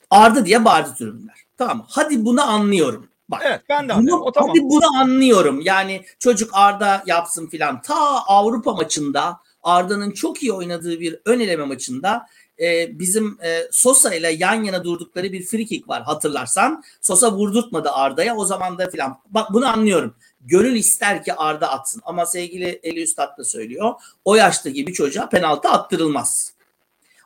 [0.10, 1.36] Arda diye bağırdı tribünler.
[1.58, 3.08] Tamam Hadi bunu anlıyorum.
[3.30, 4.22] Bak, evet ben de anlıyorum.
[4.22, 4.50] Bunu, o, tamam.
[4.50, 5.62] Hadi bunu anlıyorum.
[5.62, 7.82] Yani çocuk Arda yapsın filan.
[7.82, 7.96] Ta
[8.28, 12.28] Avrupa maçında Arda'nın çok iyi oynadığı bir ön eleme maçında
[12.60, 16.84] e, bizim e, Sosa ile yan yana durdukları bir free kick var hatırlarsan.
[17.02, 19.20] Sosa vurdurtmadı Arda'ya o zaman da filan.
[19.30, 20.16] Bak bunu anlıyorum.
[20.46, 23.94] Gönül ister ki Arda atsın ama sevgili Eli Üstad da söylüyor.
[24.26, 26.54] O yaşta gibi çocuğa penaltı attırılmaz.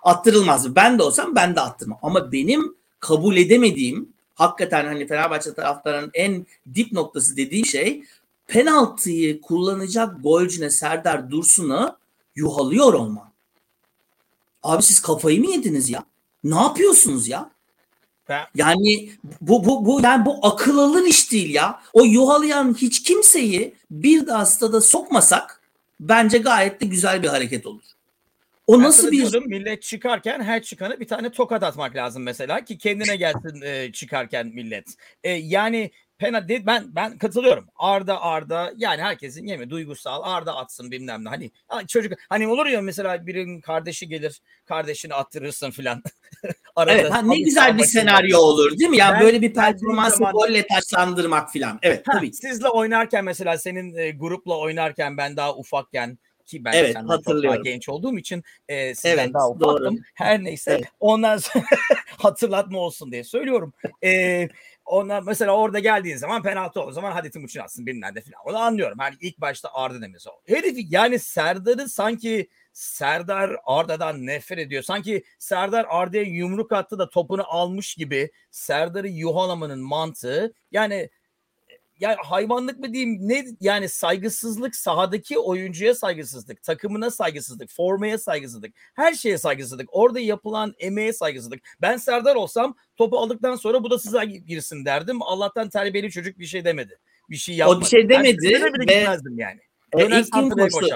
[0.04, 0.76] Attırılmaz.
[0.76, 2.00] Ben de olsam ben de attırmam.
[2.02, 8.04] Ama benim kabul edemediğim hakikaten hani Fenerbahçe taraftarının en dip noktası dediği şey
[8.48, 11.98] penaltıyı kullanacak golcüne Serdar Dursun'u
[12.36, 13.32] yuhalıyor olman.
[14.64, 16.06] Abi siz kafayı mı yediniz ya?
[16.44, 17.52] Ne yapıyorsunuz ya?
[18.56, 19.10] Yani
[19.42, 21.82] bu bu bu yani bu akıl alır iş değil ya.
[21.94, 25.62] O yuhalayan hiç kimseyi bir daha stada sokmasak
[26.00, 27.84] bence gayet de güzel bir hareket olur.
[28.68, 32.66] O ben nasıl bir diyordum, millet çıkarken her çıkanı bir tane tokat atmak lazım mesela
[32.66, 34.88] ki kendine gelsin e, çıkarken millet.
[35.24, 37.68] E, yani pena ben ben katılıyorum.
[37.76, 41.30] Arda Arda yani herkesin yemi duygusal Arda atsın bilmem ne.
[41.30, 41.52] Hani
[41.88, 46.04] çocuk hani olur ya mesela birinin kardeşi gelir kardeşini attırırsın filan.
[46.88, 48.98] evet ha, ne güzel bir senaryo olur değil mi?
[48.98, 51.80] Yani ben, böyle bir performansı golle taşlandırmak filan.
[51.82, 52.34] Evet ha, tabii.
[52.34, 57.44] Sizle oynarken mesela senin e, grupla oynarken ben daha ufakken ki ben evet, senden çok
[57.44, 59.96] daha genç olduğum için e, sizden evet, daha ufaktım.
[59.96, 60.04] Doğru.
[60.14, 60.88] Her neyse evet.
[61.00, 61.66] ondan sonra
[62.18, 63.74] hatırlatma olsun diye söylüyorum.
[64.04, 64.50] E,
[64.86, 68.42] onlar mesela orada geldiğin zaman penaltı o zaman hadi Timuçin atsın bilmem ne falan.
[68.46, 68.98] Onu anlıyorum.
[69.00, 70.34] Hani ilk başta Arda demesi o.
[70.46, 74.84] Herifi yani Serdar'ı sanki Serdar Arda'dan nefret ediyor.
[74.84, 81.10] Sanki Serdar Arda'ya yumruk attı da topunu almış gibi Serdar'ı yuhalamanın mantığı yani
[82.00, 89.14] yani hayvanlık mı diyeyim ne yani saygısızlık sahadaki oyuncuya saygısızlık takımına saygısızlık formaya saygısızlık her
[89.14, 94.26] şeye saygısızlık orada yapılan emeğe saygısızlık ben Serdar olsam topu aldıktan sonra bu da size
[94.26, 97.78] girsin derdim Allah'tan terbiyeli çocuk bir şey demedi bir şey yapmadı.
[97.78, 99.60] O bir şey demedi ben bile ve gitmezdim yani.
[99.94, 100.88] E, ilk kim koştu?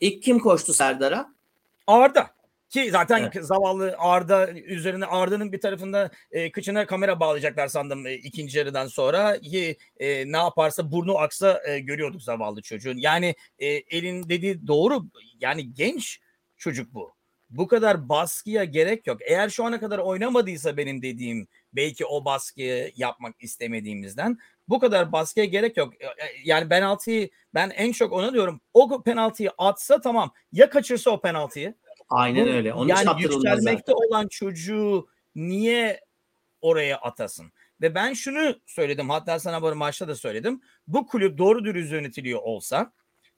[0.00, 1.34] İlk kim koştu Serdar'a?
[1.86, 2.30] Arda.
[2.70, 3.46] Ki zaten evet.
[3.46, 9.40] zavallı Arda üzerine Arda'nın bir tarafında e, kıçına kamera bağlayacaklar sandım e, ikinci yarıdan sonra
[9.40, 12.96] ki e, ne yaparsa burnu aksa e, görüyorduk zavallı çocuğun.
[12.96, 15.06] Yani e, elin dediği doğru
[15.40, 16.20] yani genç
[16.56, 17.14] çocuk bu.
[17.50, 19.18] Bu kadar baskıya gerek yok.
[19.22, 25.46] Eğer şu ana kadar oynamadıysa benim dediğim belki o baskıyı yapmak istemediğimizden bu kadar baskıya
[25.46, 25.94] gerek yok.
[26.02, 26.10] E, e,
[26.44, 28.60] yani penaltıyı ben en çok ona diyorum.
[28.74, 30.32] O penaltıyı atsa tamam.
[30.52, 31.74] Ya kaçırsa o penaltıyı
[32.10, 32.74] Aynen Bu, öyle.
[32.74, 36.00] Onun yani yükselmekte olan çocuğu niye
[36.60, 37.52] oraya atasın?
[37.80, 40.60] Ve ben şunu söyledim hatta sana bu maçta da söyledim.
[40.86, 42.92] Bu kulüp doğru dürüst yönetiliyor olsa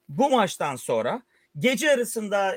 [0.09, 1.23] bu maçtan sonra
[1.59, 2.55] gece arasında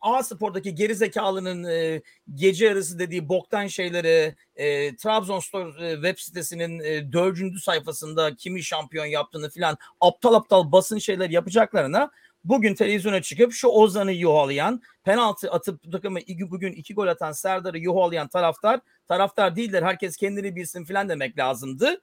[0.00, 2.02] A Spor'daki gerizekalının e,
[2.34, 9.06] gece yarısı dediği boktan şeyleri e, Trabzonspor e, web sitesinin e, dördüncü sayfasında kimi şampiyon
[9.06, 12.10] yaptığını filan aptal aptal basın şeyler yapacaklarına
[12.44, 16.20] bugün televizyona çıkıp şu Ozan'ı yuhalayan, penaltı atıp takımı
[16.50, 22.02] bugün iki gol atan Serdar'ı yuhalayan taraftar, taraftar değiller herkes kendini bilsin filan demek lazımdı.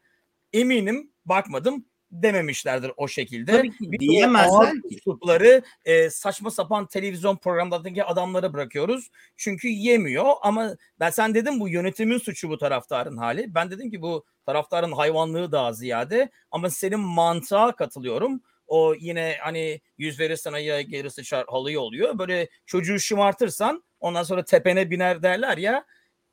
[0.54, 3.52] Eminim bakmadım dememişlerdir o şekilde.
[3.52, 5.00] Tabii ki diyemezler ki.
[5.04, 9.10] supları e, saçma sapan televizyon programlarındaki adamlara bırakıyoruz.
[9.38, 13.56] Çünkü yemiyor ama ben sen dedim bu yönetimin suçu bu taraftarın hali.
[13.56, 18.42] Ben dedim ki bu taraftarın hayvanlığı daha ziyade ama senin mantığa katılıyorum.
[18.68, 22.18] O yine hani yüz verirsen ayıya geri sıçar halıyı oluyor.
[22.20, 25.86] Böyle çocuğu şımartırsan ondan sonra tepene biner derler ya.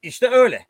[0.03, 0.67] İşte öyle.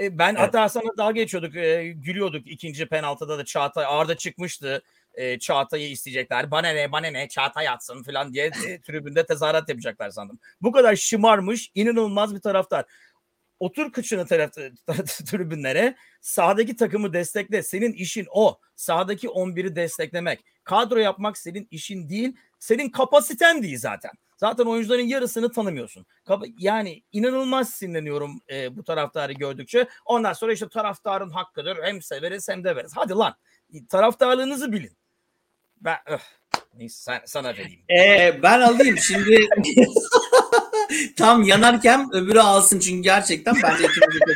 [0.00, 0.40] E, ben Evet.
[0.40, 4.82] hatta sana dalga geçiyorduk, e, gülüyorduk ikinci penaltıda da Çağatay Arda çıkmıştı.
[5.14, 6.50] E, Çağatay'ı isteyecekler.
[6.50, 10.38] Bana ne, bana ne, Çağatay atsın falan diye e, tribünde tezahürat yapacaklar sandım.
[10.62, 12.84] Bu kadar şımarmış, inanılmaz bir taraftar.
[13.60, 14.52] Otur kıçını taraf,
[15.26, 17.62] tribünlere, sahadaki takımı destekle.
[17.62, 18.58] Senin işin o.
[18.76, 20.44] Sahadaki 11'i desteklemek.
[20.64, 22.36] Kadro yapmak senin işin değil.
[22.58, 24.10] Senin kapasiten değil zaten.
[24.36, 26.06] Zaten oyuncuların yarısını tanımıyorsun.
[26.58, 29.88] Yani inanılmaz sinirleniyorum e, bu taraftarı gördükçe.
[30.04, 31.78] Ondan sonra işte taraftarın hakkıdır.
[31.82, 32.92] Hem severiz hem de veririz.
[32.94, 33.34] Hadi lan.
[33.88, 34.96] Taraftarlığınızı bilin.
[35.80, 36.20] Ben öh,
[36.74, 37.80] neyse sen, sana vereyim.
[37.90, 39.48] Ee, ben alayım şimdi.
[41.16, 44.32] Tam yanarken öbürü alsın çünkü gerçekten bence ikimiz de.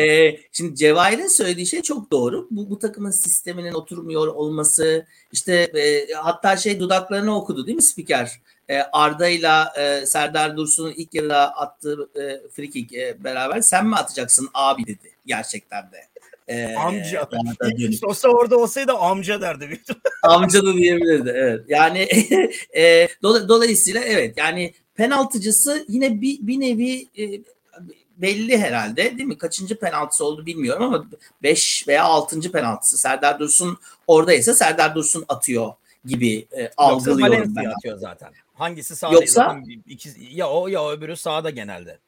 [0.00, 2.48] Ee, şimdi Cevahir'in söylediği şey çok doğru.
[2.50, 8.40] Bu, bu takımın sisteminin oturmuyor olması işte e, hatta şey dudaklarını okudu değil mi spiker?
[8.68, 13.86] E, Arda ile e, Serdar Dursun'un ilk yarıda attığı e, free kick e, beraber sen
[13.86, 16.10] mi atacaksın abi dedi gerçekten de.
[16.48, 17.28] E, Amca.
[17.30, 17.94] Dönüp.
[18.00, 19.68] Sosa orada olsaydı amca derdi.
[19.68, 19.82] büyük.
[20.22, 21.64] Amca da diyebilirdi evet.
[21.68, 21.98] Yani
[22.76, 27.40] e, dola- dolayısıyla evet yani penaltıcısı yine bir, bir nevi e,
[28.16, 29.38] belli herhalde değil mi?
[29.38, 31.04] Kaçıncı penaltısı oldu bilmiyorum ama
[31.42, 32.52] 5 veya 6.
[32.52, 32.98] penaltısı.
[32.98, 35.72] Serdar Dursun oradaysa Serdar Dursun atıyor
[36.04, 37.70] gibi e, Yoksa algılıyorum Valencia ben.
[37.70, 38.32] atıyor zaten.
[38.54, 39.14] Hangisi sağda?
[39.14, 39.64] Yoksa- zaten
[40.30, 41.98] ya o ya öbürü sağda genelde.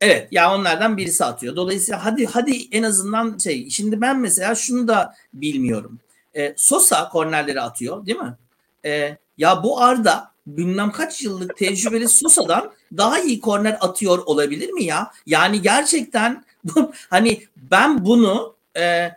[0.00, 1.56] Evet ya onlardan birisi atıyor.
[1.56, 5.98] Dolayısıyla hadi hadi en azından şey şimdi ben mesela şunu da bilmiyorum.
[6.34, 8.36] E, Sosa kornerleri atıyor değil mi?
[8.84, 14.84] E, ya bu Arda bilmem kaç yıllık tecrübeli Sosa'dan daha iyi korner atıyor olabilir mi
[14.84, 15.10] ya?
[15.26, 16.44] Yani gerçekten
[17.10, 19.10] hani ben bunu e,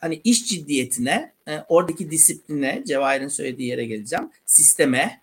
[0.00, 5.20] hani iş ciddiyetine, e, oradaki disipline, Cevahir'in söylediği yere geleceğim, sisteme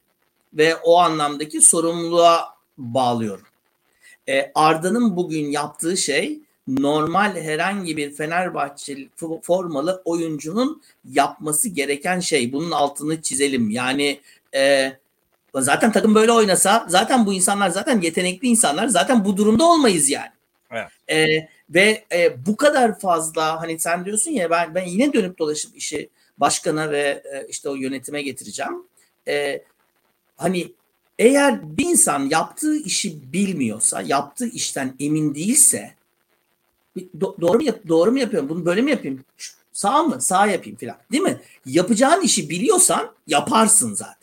[0.53, 3.45] ve o anlamdaki sorumluluğa bağlıyorum.
[4.29, 12.53] E, Arda'nın bugün yaptığı şey normal herhangi bir Fenerbahçeli fo- formalı oyuncunun yapması gereken şey.
[12.53, 13.69] Bunun altını çizelim.
[13.69, 14.19] Yani
[14.55, 14.93] e,
[15.61, 20.31] zaten takım böyle oynasa zaten bu insanlar zaten yetenekli insanlar zaten bu durumda olmayız yani.
[20.71, 20.87] Evet.
[21.09, 25.77] E, ve e, bu kadar fazla hani sen diyorsun ya ben ben yine dönüp dolaşıp
[25.77, 28.83] işi başkana ve e, işte o yönetime getireceğim.
[29.27, 29.63] E,
[30.37, 30.73] hani
[31.19, 35.93] eğer bir insan yaptığı işi bilmiyorsa, yaptığı işten emin değilse
[36.97, 38.49] do- doğru mu yap- doğru mu yapıyorum?
[38.49, 39.25] Bunu böyle mi yapayım?
[39.73, 40.21] Sağ mı?
[40.21, 40.97] Sağ yapayım filan.
[41.11, 41.41] Değil mi?
[41.65, 44.22] Yapacağın işi biliyorsan yaparsın zaten.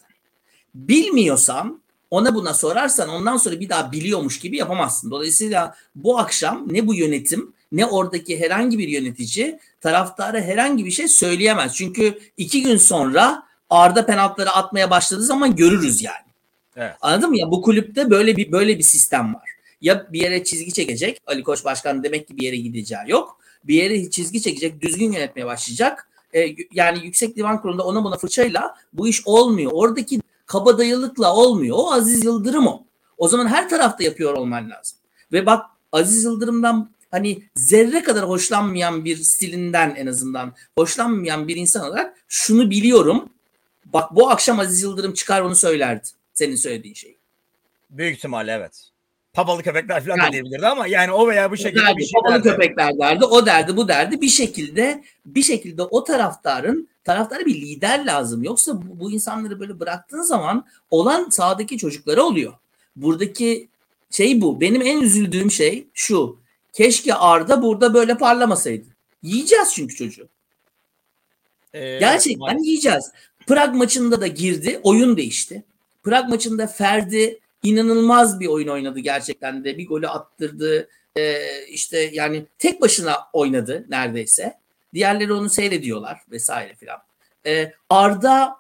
[0.74, 1.80] Bilmiyorsan
[2.10, 5.10] ona buna sorarsan ondan sonra bir daha biliyormuş gibi yapamazsın.
[5.10, 11.08] Dolayısıyla bu akşam ne bu yönetim ne oradaki herhangi bir yönetici taraftara herhangi bir şey
[11.08, 11.74] söyleyemez.
[11.74, 16.30] Çünkü iki gün sonra Arda penaltıları atmaya başladığı zaman görürüz yani.
[16.76, 16.94] Evet.
[17.00, 17.50] Anladın mı ya?
[17.50, 19.50] Bu kulüpte böyle bir böyle bir sistem var.
[19.80, 21.20] Ya bir yere çizgi çekecek.
[21.26, 23.40] Ali Koç Başkan demek ki bir yere gideceği yok.
[23.64, 26.08] Bir yere çizgi çekecek, düzgün yönetmeye başlayacak.
[26.34, 29.70] Ee, yani Yüksek Divan Kurulu'nda ona buna fırçayla bu iş olmuyor.
[29.74, 31.76] Oradaki kabadayılıkla olmuyor.
[31.78, 32.84] O Aziz Yıldırım o.
[33.18, 34.98] O zaman her tarafta yapıyor olman lazım.
[35.32, 41.88] Ve bak Aziz Yıldırım'dan hani zerre kadar hoşlanmayan bir stilinden en azından hoşlanmayan bir insan
[41.88, 43.28] olarak şunu biliyorum.
[43.84, 46.08] Bak bu akşam Aziz Yıldırım çıkar onu söylerdi.
[46.34, 47.16] Senin söylediğin şey.
[47.90, 48.90] Büyük ihtimalle evet.
[49.32, 50.28] Papalı köpekler falan Yani.
[50.28, 52.48] da diyebilirdi ama yani o veya bu şekilde derdi, bir şey babalı derdi.
[52.48, 54.20] köpekler derdi, o derdi, bu derdi.
[54.20, 58.42] Bir şekilde bir şekilde o taraftarın taraftara bir lider lazım.
[58.42, 62.52] Yoksa bu, bu insanları böyle bıraktığın zaman olan sahadaki çocuklara oluyor.
[62.96, 63.68] Buradaki
[64.10, 64.60] şey bu.
[64.60, 66.38] Benim en üzüldüğüm şey şu.
[66.72, 68.86] Keşke Arda burada böyle parlamasaydı.
[69.22, 70.28] Yiyeceğiz çünkü çocuğu.
[71.74, 72.66] Ee, Gerçekten maalesef.
[72.66, 73.12] yiyeceğiz.
[73.46, 74.80] Prag maçında da girdi.
[74.82, 75.64] Oyun değişti.
[76.02, 79.78] Prag maçında Ferdi inanılmaz bir oyun oynadı gerçekten de.
[79.78, 80.88] Bir golü attırdı.
[81.16, 84.54] Ee, işte yani tek başına oynadı neredeyse.
[84.94, 86.98] Diğerleri onu seyrediyorlar vesaire filan.
[87.46, 88.56] Ee, Arda,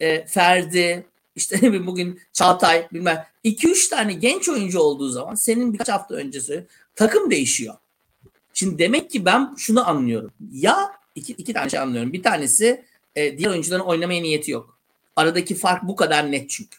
[0.00, 6.14] e, Ferdi, işte bugün Çağatay bilmem 2-3 tane genç oyuncu olduğu zaman senin birkaç hafta
[6.14, 6.66] öncesi
[6.96, 7.74] takım değişiyor.
[8.54, 10.30] Şimdi demek ki ben şunu anlıyorum.
[10.52, 12.12] Ya iki, iki tane şey anlıyorum.
[12.12, 12.84] Bir tanesi
[13.16, 14.78] e, diğer oyuncuların oynamaya niyeti yok.
[15.16, 16.78] Aradaki fark bu kadar net çünkü.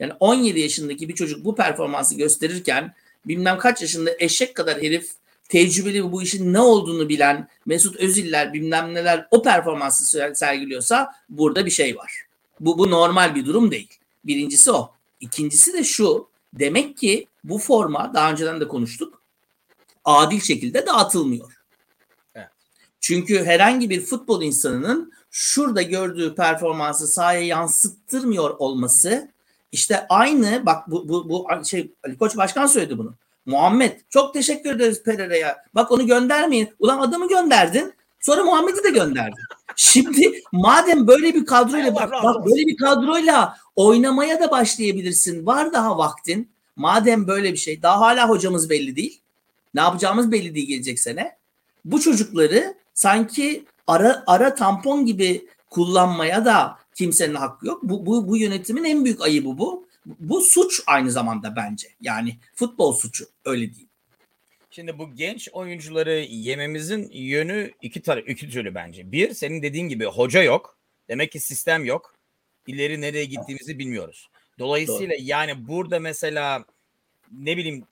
[0.00, 2.94] Yani 17 yaşındaki bir çocuk bu performansı gösterirken
[3.26, 5.10] bilmem kaç yaşında eşek kadar herif
[5.48, 11.70] tecrübeli bu işin ne olduğunu bilen Mesut Öziller bilmem neler o performansı sergiliyorsa burada bir
[11.70, 12.12] şey var.
[12.60, 13.98] Bu, bu normal bir durum değil.
[14.24, 14.92] Birincisi o.
[15.20, 16.28] İkincisi de şu.
[16.54, 19.22] Demek ki bu forma daha önceden de konuştuk.
[20.04, 21.52] Adil şekilde dağıtılmıyor.
[22.34, 22.48] Evet.
[23.00, 29.28] Çünkü herhangi bir futbol insanının şurada gördüğü performansı sahaya yansıttırmıyor olması
[29.72, 33.14] işte aynı bak bu, bu, bu şey Ali Koç Başkan söyledi bunu.
[33.46, 35.56] Muhammed çok teşekkür ederiz Pereira'ya.
[35.74, 36.68] Bak onu göndermeyin.
[36.78, 37.92] Ulan adamı gönderdin.
[38.20, 39.42] Sonra Muhammed'i de gönderdin.
[39.76, 45.46] Şimdi madem böyle bir kadroyla bak, bak böyle bir kadroyla oynamaya da başlayabilirsin.
[45.46, 46.48] Var daha vaktin.
[46.76, 49.20] Madem böyle bir şey daha hala hocamız belli değil.
[49.74, 51.36] Ne yapacağımız belli değil gelecek sene.
[51.84, 57.82] Bu çocukları sanki ara ara tampon gibi kullanmaya da kimsenin hakkı yok.
[57.82, 59.86] Bu, bu, bu yönetimin en büyük ayıbı bu.
[60.06, 61.88] Bu suç aynı zamanda bence.
[62.00, 63.88] Yani futbol suçu öyle değil.
[64.70, 69.12] Şimdi bu genç oyuncuları yememizin yönü iki taraf iki türlü bence.
[69.12, 70.78] Bir senin dediğin gibi hoca yok.
[71.08, 72.14] Demek ki sistem yok.
[72.66, 74.30] İleri nereye gittiğimizi bilmiyoruz.
[74.58, 75.24] Dolayısıyla Doğru.
[75.24, 76.64] yani burada mesela
[77.32, 77.84] ne bileyim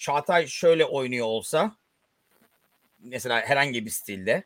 [0.00, 1.76] Çağatay şöyle oynuyor olsa
[2.98, 4.44] mesela herhangi bir stilde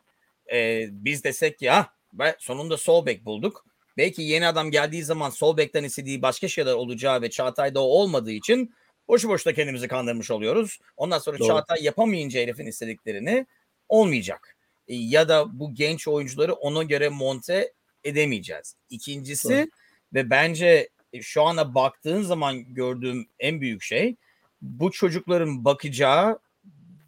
[0.51, 3.65] e, biz desek ya ve sonunda sol bek bulduk.
[3.97, 8.31] Belki yeni adam geldiği zaman sol bekten istediği başka şeyler olacağı ve Çağatay'da o olmadığı
[8.31, 8.73] için
[9.07, 10.79] boşu boşuna kendimizi kandırmış oluyoruz.
[10.97, 11.47] Ondan sonra Doğru.
[11.47, 13.45] Çağatay yapamayınca herifin istediklerini
[13.89, 14.57] olmayacak.
[14.87, 17.73] E, ya da bu genç oyuncuları ona göre monte
[18.03, 18.75] edemeyeceğiz.
[18.89, 19.67] İkincisi Doğru.
[20.13, 20.89] ve bence
[21.21, 24.15] şu ana baktığın zaman gördüğüm en büyük şey
[24.61, 26.39] bu çocukların bakacağı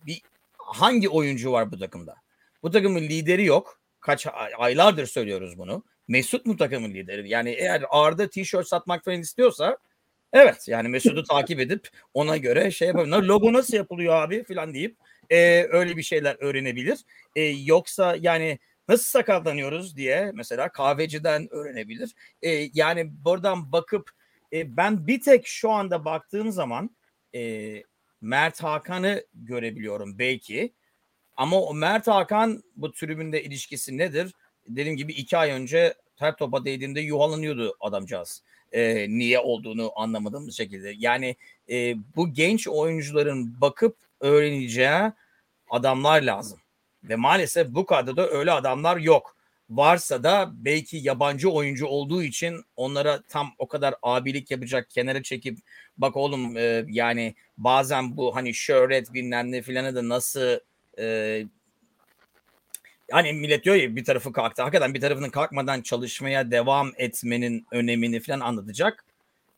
[0.05, 0.21] bir
[0.57, 2.15] hangi oyuncu var bu takımda?
[2.63, 3.79] Bu takımın lideri yok.
[3.99, 5.83] Kaç aylardır söylüyoruz bunu.
[6.13, 7.29] Mesut mu takımın lideri?
[7.29, 9.77] Yani eğer Arda tişört satmak falan istiyorsa
[10.33, 13.17] evet yani Mesut'u takip edip ona göre şey yapabilir.
[13.17, 14.97] Logo nasıl yapılıyor abi falan deyip
[15.29, 16.99] e, öyle bir şeyler öğrenebilir.
[17.35, 22.15] E, yoksa yani nasıl sakatlanıyoruz diye mesela kahveciden öğrenebilir.
[22.41, 24.09] E, yani buradan bakıp
[24.53, 26.95] e, ben bir tek şu anda baktığım zaman
[27.35, 27.73] e,
[28.21, 30.73] Mert Hakan'ı görebiliyorum belki.
[31.37, 34.33] Ama o Mert Hakan bu tribünde ilişkisi nedir?
[34.67, 38.41] Dediğim gibi iki ay önce her topa değdiğinde yuhalanıyordu adamcağız.
[38.71, 40.93] E, niye olduğunu anlamadığım şekilde.
[40.97, 41.35] Yani
[41.69, 45.11] e, bu genç oyuncuların bakıp öğreneceği
[45.69, 46.59] adamlar lazım.
[47.03, 49.35] Ve maalesef bu kadroda öyle adamlar yok.
[49.69, 55.57] Varsa da belki yabancı oyuncu olduğu için onlara tam o kadar abilik yapacak kenara çekip
[55.97, 60.59] bak oğlum e, yani bazen bu hani şöhret bilmem ne filanı da nasıl
[60.99, 61.45] e,
[63.11, 64.61] hani millet diyor ya bir tarafı kalktı.
[64.61, 69.05] Hakikaten bir tarafının kalkmadan çalışmaya devam etmenin önemini falan anlatacak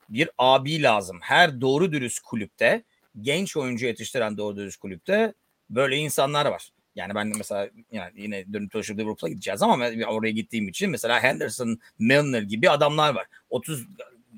[0.09, 1.19] bir abi lazım.
[1.21, 2.83] Her doğru dürüst kulüpte
[3.21, 5.33] genç oyuncu yetiştiren doğru dürüst kulüpte
[5.69, 6.69] böyle insanlar var.
[6.95, 11.23] Yani ben de mesela yani yine dönüp dolaşıp Liverpool'a gideceğiz ama oraya gittiğim için mesela
[11.23, 13.27] Henderson, Milner gibi adamlar var.
[13.49, 13.87] 30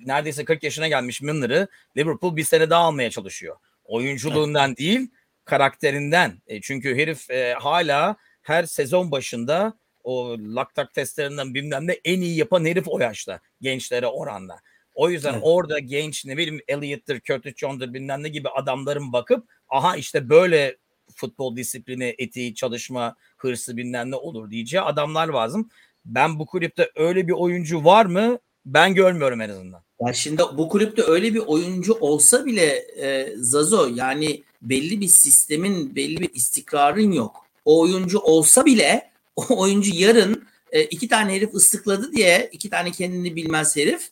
[0.05, 1.67] neredeyse 40 yaşına gelmiş Milner'ı
[1.97, 3.55] Liverpool bir sene daha almaya çalışıyor.
[3.85, 5.09] Oyunculuğundan değil
[5.45, 6.41] karakterinden.
[6.47, 8.15] E, çünkü herif e, hala
[8.47, 14.07] her sezon başında o laktak testlerinden bilmem ne en iyi yapan herif o yaşta gençlere
[14.07, 14.59] oranla.
[14.93, 15.41] O yüzden evet.
[15.43, 20.77] orada genç ne bileyim Elliott'tır, Curtis Jones'dur bilmem ne gibi adamların bakıp aha işte böyle
[21.15, 25.69] futbol disiplini, etiği, çalışma, hırsı bilmem ne olur diyeceği adamlar lazım.
[26.05, 28.39] Ben bu kulüpte öyle bir oyuncu var mı?
[28.65, 29.83] Ben görmüyorum en azından.
[30.07, 32.65] Ya şimdi bu kulüpte öyle bir oyuncu olsa bile
[33.01, 37.46] e, Zazo yani belli bir sistemin, belli bir istikrarın yok.
[37.67, 42.91] O oyuncu olsa bile o oyuncu yarın e, iki tane herif ıslıkladı diye iki tane
[42.91, 44.09] kendini bilmez herif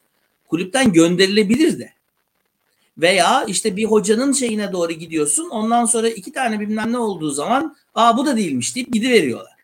[0.47, 1.93] kulüpten gönderilebilir de.
[2.97, 5.49] Veya işte bir hocanın şeyine doğru gidiyorsun.
[5.49, 9.55] Ondan sonra iki tane bilmem ne olduğu zaman aa bu da değilmiş deyip gidiveriyorlar.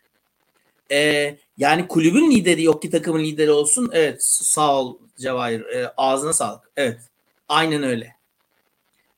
[0.91, 3.89] Ee, yani kulübün lideri yok ki takımın lideri olsun.
[3.93, 5.62] Evet sağ ol Cevahir.
[5.62, 6.71] Ee, ağzına sağlık.
[6.77, 6.99] Evet.
[7.49, 8.20] Aynen öyle.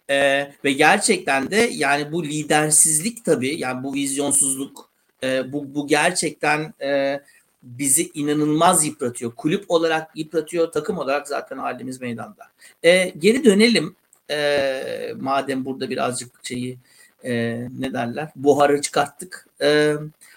[0.10, 4.90] Ee, ve gerçekten de yani bu lidersizlik tabii yani bu vizyonsuzluk
[5.24, 7.22] e, bu, bu gerçekten e,
[7.64, 9.32] bizi inanılmaz yıpratıyor.
[9.36, 12.44] Kulüp olarak yıpratıyor, takım olarak zaten halimiz meydanda.
[12.84, 13.96] E, geri dönelim
[14.32, 16.78] e, madem burada birazcık şeyi
[17.24, 17.32] e,
[17.80, 19.48] ne derler buharı çıkarttık.
[19.62, 19.94] E,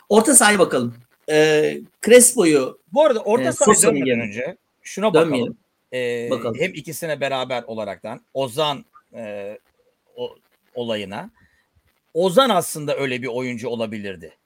[0.08, 0.94] orta sahaya bakalım.
[1.30, 5.56] E, Crespo'yu bu arada orta e, sahaya dönmeden önce şuna bakalım.
[5.92, 6.56] E, bakalım.
[6.58, 8.84] Hem ikisine beraber olaraktan Ozan
[9.16, 9.58] e,
[10.16, 10.36] o,
[10.74, 11.30] olayına.
[12.14, 14.36] Ozan aslında öyle bir oyuncu olabilirdi.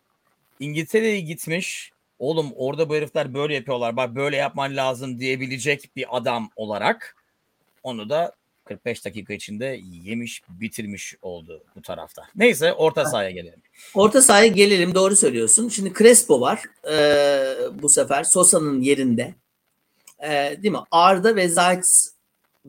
[0.60, 1.92] İngiltere'ye gitmiş.
[2.18, 3.96] Oğlum orada bu herifler böyle yapıyorlar.
[3.96, 7.16] Bak böyle yapman lazım diyebilecek bir adam olarak
[7.82, 8.32] onu da
[8.64, 12.22] 45 dakika içinde yemiş bitirmiş oldu bu tarafta.
[12.34, 13.62] Neyse orta sahaya gelelim.
[13.94, 15.68] Orta sahaya gelelim doğru söylüyorsun.
[15.68, 19.34] Şimdi Crespo var ee, bu sefer Sosa'nın yerinde.
[20.22, 20.80] Ee, değil mi?
[20.90, 21.86] Arda ve Zayt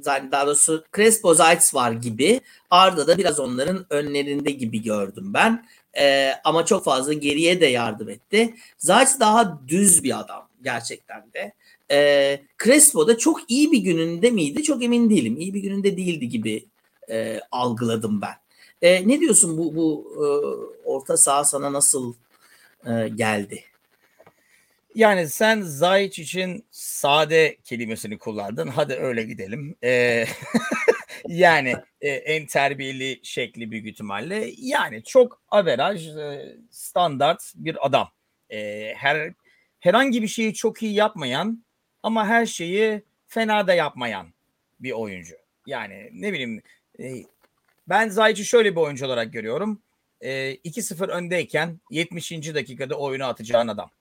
[0.06, 2.42] daha doğrusu Crespo Zayt var gibi.
[2.70, 5.66] Arda da biraz onların önlerinde gibi gördüm ben.
[5.98, 8.56] Ee, ama çok fazla geriye de yardım etti.
[8.78, 11.54] Zayt daha düz bir adam gerçekten de.
[11.92, 14.64] Ee, Crespo da çok iyi bir gününde miydi?
[14.64, 15.38] Çok emin değilim.
[15.40, 16.66] İyi bir gününde değildi gibi
[17.10, 18.36] e, algıladım ben.
[18.82, 20.26] E, ne diyorsun bu bu e,
[20.88, 22.14] orta saha sana nasıl
[22.86, 23.64] e, geldi?
[24.96, 28.68] Yani sen Zayiç için sade kelimesini kullandın.
[28.68, 29.76] Hadi öyle gidelim.
[29.84, 30.26] Ee,
[31.28, 34.52] yani e, en terbiyeli şekli büyük ihtimalle.
[34.58, 38.12] Yani çok averaj, e, standart bir adam.
[38.50, 39.34] E, her
[39.80, 41.64] herhangi bir şeyi çok iyi yapmayan
[42.04, 44.28] ama her şeyi fena da yapmayan
[44.80, 45.36] bir oyuncu.
[45.66, 46.62] Yani ne bileyim
[47.00, 47.14] e,
[47.90, 49.82] ben Zayic'i şöyle bir oyuncu olarak görüyorum.
[50.22, 52.32] E, 2-0 öndeyken 70.
[52.32, 53.92] dakikada oyunu atacağın adam.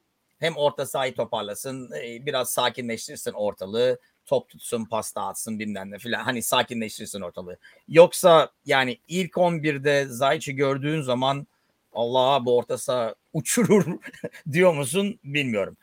[0.41, 6.23] Hem orta sahayı toparlasın, e, biraz sakinleştirsin ortalığı, top tutsun, pasta atsın bilmem ne filan.
[6.25, 7.59] Hani sakinleştirsin ortalığı.
[7.89, 11.47] Yoksa yani ilk 11'de Zayic'i gördüğün zaman
[11.93, 13.85] Allah bu orta saha uçurur
[14.53, 15.77] diyor musun bilmiyorum.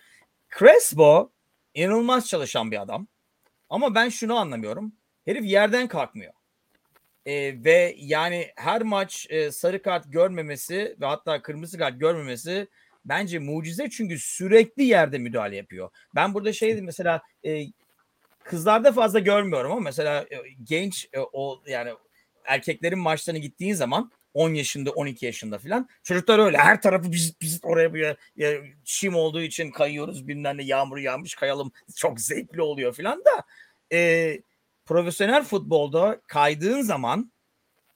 [0.59, 1.31] Crespo
[1.73, 3.07] inanılmaz çalışan bir adam.
[3.69, 4.91] Ama ben şunu anlamıyorum.
[5.25, 6.33] Herif yerden kalkmıyor.
[7.25, 12.67] Ee, ve yani her maç e, sarı kart görmemesi ve hatta kırmızı kart görmemesi
[13.09, 15.89] bence mucize çünkü sürekli yerde müdahale yapıyor.
[16.15, 17.65] Ben burada şey mesela e,
[18.43, 21.91] kızlarda fazla görmüyorum ama mesela e, genç e, o yani
[22.45, 27.59] erkeklerin maçlarına gittiğin zaman 10 yaşında 12 yaşında falan çocuklar öyle her tarafı biz biz
[27.63, 32.93] oraya bir ya, çim olduğu için kayıyoruz bilmem ne yağmur yağmış kayalım çok zevkli oluyor
[32.93, 33.43] falan da
[33.93, 34.41] e,
[34.85, 37.31] profesyonel futbolda kaydığın zaman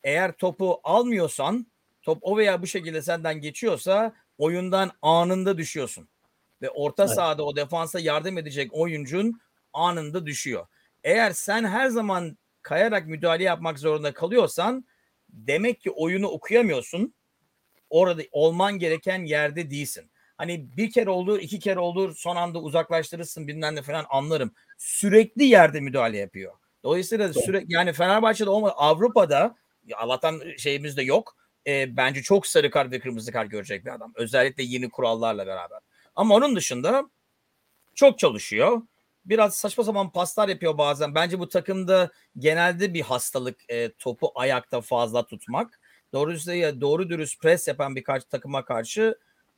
[0.03, 1.67] eğer topu almıyorsan
[2.01, 6.07] top o veya bu şekilde senden geçiyorsa oyundan anında düşüyorsun.
[6.61, 7.15] Ve orta evet.
[7.15, 9.41] sahada o defansa yardım edecek oyuncun
[9.73, 10.67] anında düşüyor.
[11.03, 14.85] Eğer sen her zaman kayarak müdahale yapmak zorunda kalıyorsan
[15.29, 17.13] demek ki oyunu okuyamıyorsun.
[17.89, 20.11] Orada olman gereken yerde değilsin.
[20.37, 24.53] Hani bir kere olur, iki kere olur, son anda uzaklaştırırsın bilmem ne falan anlarım.
[24.77, 26.53] Sürekli yerde müdahale yapıyor.
[26.83, 28.73] Dolayısıyla sürekli yani Fenerbahçe'de olmadı.
[28.75, 29.55] Avrupa'da
[29.95, 31.37] Allah'tan şeyimiz de yok.
[31.67, 34.13] E, bence çok sarı kart ve kırmızı kart görecek bir adam.
[34.15, 35.79] Özellikle yeni kurallarla beraber.
[36.15, 37.09] Ama onun dışında
[37.95, 38.81] çok çalışıyor.
[39.25, 41.15] Biraz saçma sapan paslar yapıyor bazen.
[41.15, 45.79] Bence bu takımda genelde bir hastalık e, topu ayakta fazla tutmak.
[46.13, 46.33] Doğru
[46.81, 49.17] doğru dürüst pres yapan birkaç takıma karşı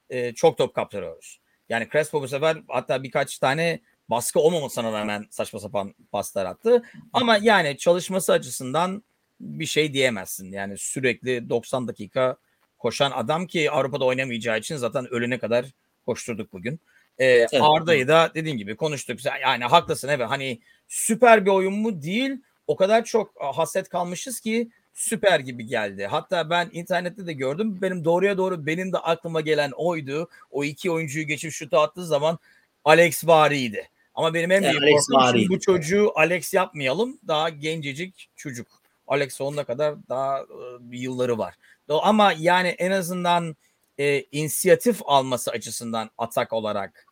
[0.09, 1.39] e, çok top kaptırıyoruz.
[1.69, 3.79] Yani Crespo bu sefer hatta birkaç tane
[4.09, 6.83] baskı olmamasına rağmen saçma sapan paslar attı.
[7.13, 9.03] Ama yani çalışması açısından
[9.43, 10.51] bir şey diyemezsin.
[10.51, 12.37] Yani sürekli 90 dakika
[12.79, 15.65] koşan adam ki Avrupa'da oynamayacağı için zaten ölene kadar
[16.05, 16.79] koşturduk bugün.
[17.17, 17.49] Ee, evet.
[17.61, 19.19] Arda'yı da dediğin gibi konuştuk.
[19.41, 22.31] Yani haklısın evet hani süper bir oyun mu değil
[22.67, 26.05] o kadar çok haset kalmışız ki süper gibi geldi.
[26.05, 27.81] Hatta ben internette de gördüm.
[27.81, 30.29] Benim doğruya doğru benim de aklıma gelen oydu.
[30.51, 32.39] O iki oyuncuyu geçip şutu attığı zaman
[32.85, 33.89] Alex Vari'ydi.
[34.15, 37.19] Ama benim en büyük korkum bu çocuğu Alex yapmayalım.
[37.27, 38.82] Daha gencecik çocuk.
[39.07, 40.45] Alex sonuna kadar daha e,
[40.91, 41.55] yılları var.
[41.89, 43.55] Ama yani en azından
[43.97, 47.05] e, inisiyatif alması açısından atak olarak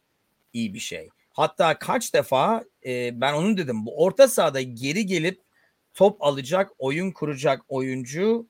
[0.54, 1.10] iyi bir şey.
[1.34, 3.86] Hatta kaç defa e, ben onu dedim.
[3.86, 5.42] Bu orta sahada geri gelip
[5.94, 8.48] top alacak, oyun kuracak oyuncu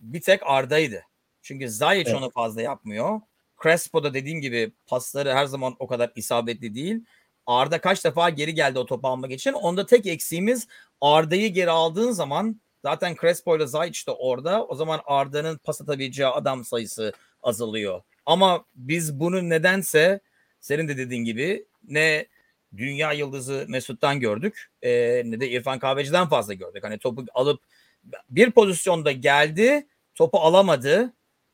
[0.00, 1.02] bir tek Arda'ydı.
[1.42, 2.22] Çünkü Zayic evet.
[2.22, 3.20] onu fazla yapmıyor.
[3.62, 7.04] Crespo da dediğim gibi pasları her zaman o kadar isabetli değil.
[7.46, 9.52] Arda kaç defa geri geldi o topu almak için.
[9.52, 10.66] Onda tek eksiğimiz
[11.00, 12.60] Arda'yı geri aldığın zaman
[12.90, 14.66] zaten Crespo ile Zayic de orada.
[14.66, 17.12] O zaman Arda'nın pas atabileceği adam sayısı
[17.42, 18.02] azalıyor.
[18.26, 20.20] Ama biz bunu nedense
[20.60, 22.26] senin de dediğin gibi ne
[22.76, 26.84] dünya yıldızı Mesut'tan gördük e, ne de İrfan Kahveci'den fazla gördük.
[26.84, 27.62] Hani topu alıp
[28.30, 31.12] bir pozisyonda geldi topu alamadı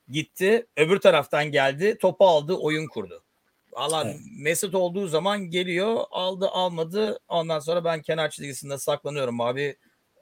[0.09, 3.25] gitti öbür taraftan geldi topu aldı oyun kurdu.
[3.73, 4.17] Allah evet.
[4.39, 9.77] Mesut olduğu zaman geliyor aldı almadı ondan sonra ben kenar çizgisinde saklanıyorum abi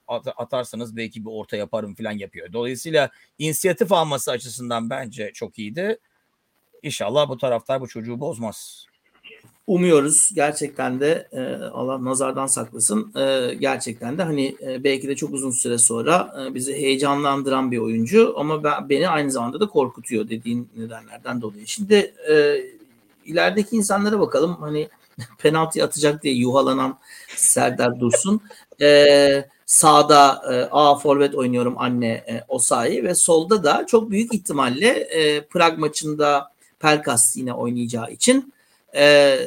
[0.08, 2.52] atarsanız belki bir orta yaparım falan yapıyor.
[2.52, 5.98] Dolayısıyla inisiyatif alması açısından bence çok iyiydi.
[6.82, 8.86] İnşallah bu taraftar bu çocuğu bozmaz.
[9.66, 13.12] Umuyoruz gerçekten de e, Allah nazardan saklasın.
[13.16, 17.78] E, gerçekten de hani e, belki de çok uzun süre sonra e, bizi heyecanlandıran bir
[17.78, 21.66] oyuncu ama ben, beni aynı zamanda da korkutuyor dediğin nedenlerden dolayı.
[21.66, 22.56] Şimdi e,
[23.24, 24.56] ilerideki insanlara bakalım.
[24.60, 24.88] Hani
[25.38, 26.98] penaltı atacak diye yuhalanan
[27.36, 28.40] Serdar Dursun.
[28.80, 34.88] E, sağda e, A forvet oynuyorum anne e, Osayi ve solda da çok büyük ihtimalle
[34.88, 38.54] e, Prag maçında Pelkas yine oynayacağı için
[38.94, 39.38] e,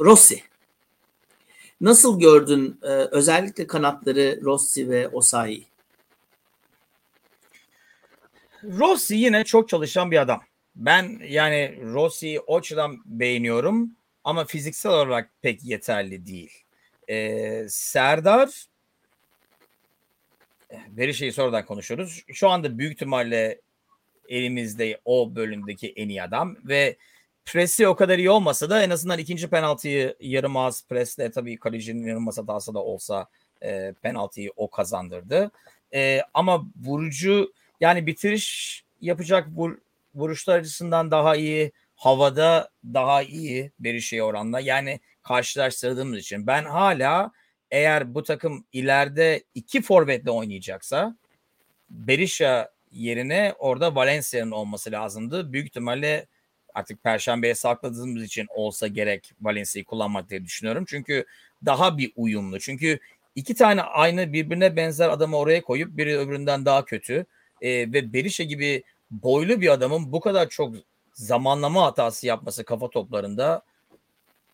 [0.00, 0.42] Rossi.
[1.80, 5.66] Nasıl gördün e, özellikle kanatları Rossi ve Osayi?
[8.64, 10.40] Rossi yine çok çalışan bir adam.
[10.76, 13.90] Ben yani Rossi'yi o açıdan beğeniyorum
[14.24, 16.52] ama fiziksel olarak pek yeterli değil.
[17.08, 18.66] Ee, Serdar
[20.88, 22.24] veri şeyi sonradan konuşuruz.
[22.32, 23.60] Şu anda büyük ihtimalle
[24.28, 26.96] elimizde o bölümdeki en iyi adam ve
[27.44, 32.06] presi o kadar iyi olmasa da en azından ikinci penaltıyı yarım az presle tabii kalecinin
[32.06, 33.26] yarım az hatası da olsa
[33.62, 35.50] e, penaltıyı o kazandırdı.
[35.94, 39.78] E, ama vurucu yani bitiriş yapacak vur,
[40.14, 44.60] vuruşlar açısından daha iyi, havada daha iyi Berişe'ye oranla.
[44.60, 47.32] Yani karşılaştırdığımız için ben hala
[47.70, 51.16] eğer bu takım ileride iki forvetle oynayacaksa
[51.90, 55.52] Berisha yerine orada Valencia'nın olması lazımdı.
[55.52, 56.26] Büyük ihtimalle
[56.74, 60.84] artık Perşembe'ye sakladığımız için olsa gerek Valencia'yı kullanmak diye düşünüyorum.
[60.88, 61.24] Çünkü
[61.66, 62.60] daha bir uyumlu.
[62.60, 62.98] Çünkü
[63.34, 67.26] iki tane aynı birbirine benzer adamı oraya koyup biri öbüründen daha kötü.
[67.60, 70.74] Ee, ve Berisha gibi boylu bir adamın bu kadar çok
[71.12, 73.62] zamanlama hatası yapması kafa toplarında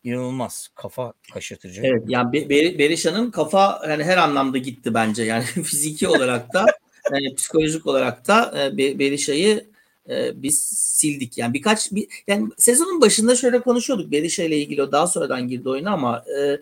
[0.05, 1.83] inanılmaz kafa kaşırtıcı.
[1.85, 6.67] Evet yani Ber Berisha'nın kafa yani her anlamda gitti bence yani fiziki olarak da
[7.13, 9.67] yani psikolojik olarak da e, Berisha'yı
[10.09, 11.39] e, biz sildik.
[11.39, 15.69] Yani birkaç bir, yani sezonun başında şöyle konuşuyorduk Berisha ile ilgili o daha sonradan girdi
[15.69, 16.61] oyuna ama e,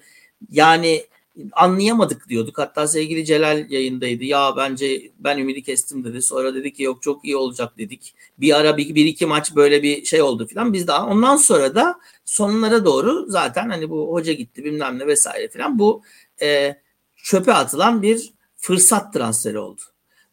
[0.51, 1.07] yani
[1.53, 2.59] anlayamadık diyorduk.
[2.59, 4.25] Hatta sevgili Celal yayındaydı.
[4.25, 6.23] Ya bence ben ümidi kestim dedi.
[6.23, 8.15] Sonra dedi ki yok çok iyi olacak dedik.
[8.39, 10.73] Bir ara bir, bir iki maç böyle bir şey oldu filan.
[10.73, 15.49] Biz daha ondan sonra da sonlara doğru zaten hani bu hoca gitti bilmem ne vesaire
[15.49, 15.79] filan.
[15.79, 16.03] Bu
[16.43, 16.77] e,
[17.17, 19.81] çöpe atılan bir fırsat transferi oldu.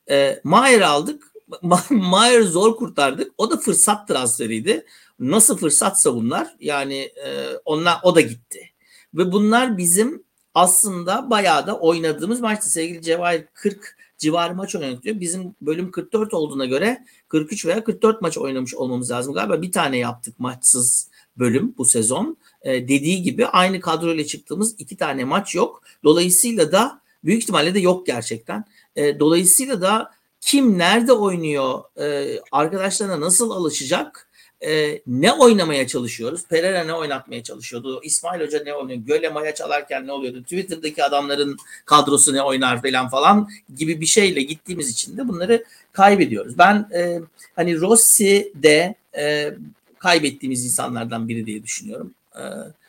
[0.10, 1.34] E, Mayer aldık.
[1.90, 3.32] Mayer zor kurtardık.
[3.38, 4.86] O da fırsat transferiydi.
[5.20, 8.70] Nasıl fırsatsa bunlar yani e, onlar o da gitti.
[9.14, 10.24] Ve bunlar bizim
[10.54, 15.06] aslında bayağı da oynadığımız maçta sevgili Cevahir 40 civarı maç oynadık.
[15.06, 19.34] Bizim bölüm 44 olduğuna göre 43 veya 44 maç oynamış olmamız lazım.
[19.34, 22.38] Galiba bir tane yaptık maçsız bölüm bu sezon.
[22.62, 25.84] Ee, dediği gibi aynı kadroyla çıktığımız iki tane maç yok.
[26.04, 28.66] Dolayısıyla da büyük ihtimalle de yok gerçekten.
[28.96, 34.30] Ee, dolayısıyla da kim nerede oynuyor, e, arkadaşlarına nasıl alışacak
[34.66, 36.46] e, ne oynamaya çalışıyoruz?
[36.48, 38.02] Pereira ne oynatmaya çalışıyordu?
[38.04, 39.00] İsmail Hoca ne oynuyor?
[39.00, 40.44] Göle maya çalarken ne oluyordu?
[40.44, 46.58] Twitter'daki adamların kadrosu ne oynar falan falan gibi bir şeyle gittiğimiz için de bunları kaybediyoruz.
[46.58, 47.20] Ben e,
[47.56, 49.54] hani Rossi de e,
[50.00, 52.14] kaybettiğimiz insanlardan biri diye düşünüyorum.
[52.36, 52.42] E,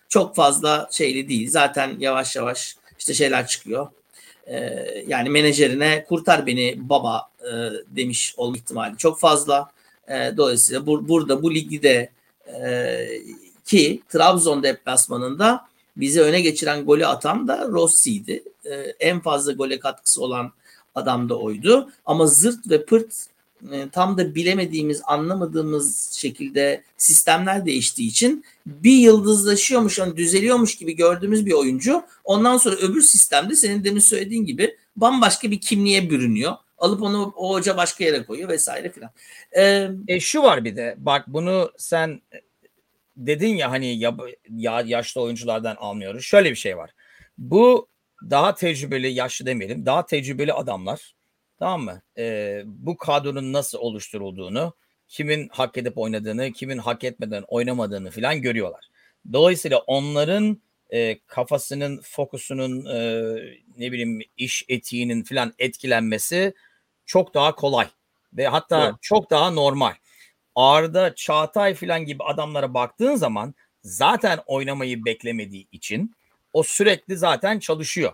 [0.09, 1.51] çok fazla şeyli değil.
[1.51, 3.89] Zaten yavaş yavaş işte şeyler çıkıyor.
[4.47, 4.57] E,
[5.07, 7.53] yani menajerine kurtar beni baba e,
[7.97, 9.75] demiş olma ihtimali çok fazla.
[10.09, 12.11] E, dolayısıyla bur, burada bu ligde
[12.47, 13.07] e,
[13.65, 15.61] ki Trabzon deplasmanında
[15.97, 18.43] bizi öne geçiren golü atan da Rossi'ydi.
[18.65, 20.53] E, en fazla gole katkısı olan
[20.95, 21.91] adam da oydu.
[22.07, 23.27] Ama zırt ve pırt
[23.73, 31.47] e, tam da bilemediğimiz, anlamadığımız şekilde sistemler değiştiği için bir yıldızlaşıyormuş, yani düzeliyormuş gibi gördüğümüz
[31.47, 36.53] bir oyuncu ondan sonra öbür sistemde senin demin söylediğin gibi bambaşka bir kimliğe bürünüyor.
[36.79, 39.11] Alıp onu o hoca başka yere koyuyor vesaire filan.
[39.53, 42.21] Ee, e, şu var bir de bak bunu sen
[43.17, 44.17] dedin ya hani ya,
[44.51, 46.25] ya yaşlı oyunculardan almıyoruz.
[46.25, 46.91] Şöyle bir şey var.
[47.39, 47.89] Bu
[48.31, 51.15] daha tecrübeli yaşlı demeyelim daha tecrübeli adamlar
[51.59, 52.03] tamam mı?
[52.19, 54.75] Ee, bu kadronun nasıl oluşturulduğunu
[55.09, 58.89] kimin hak edip oynadığını kimin hak etmeden oynamadığını filan görüyorlar.
[59.33, 60.63] Dolayısıyla onların
[60.95, 62.99] e, kafasının fokusunun e,
[63.79, 66.55] ne bileyim iş etiğinin filan etkilenmesi
[67.07, 67.89] çok daha kolay
[68.33, 68.95] ve hatta evet.
[69.01, 69.93] çok daha normal.
[70.55, 76.15] Arda, Çağatay filan gibi adamlara baktığın zaman zaten oynamayı beklemediği için
[76.53, 78.13] o sürekli zaten çalışıyor.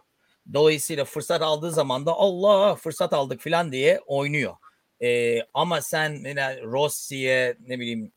[0.52, 4.56] Dolayısıyla fırsat aldığı zaman da Allah fırsat aldık filan diye oynuyor.
[5.02, 8.12] Ee, ama sen yine Rossi'ye ne bileyim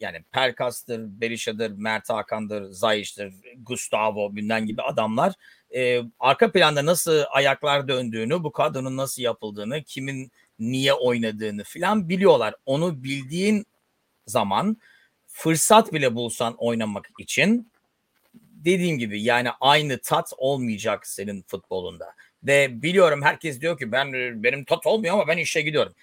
[0.00, 5.34] yani Perkas'tır, Berisha'dır, Mert Hakan'dır, Zayiş'tir, Gustavo bilmem gibi adamlar
[5.74, 12.54] e, arka planda nasıl ayaklar döndüğünü, bu kadronun nasıl yapıldığını, kimin niye oynadığını filan biliyorlar.
[12.66, 13.66] Onu bildiğin
[14.26, 14.76] zaman
[15.26, 17.70] fırsat bile bulsan oynamak için
[18.34, 22.14] dediğim gibi yani aynı tat olmayacak senin futbolunda.
[22.42, 25.94] Ve biliyorum herkes diyor ki ben benim tat olmuyor ama ben işe gidiyorum.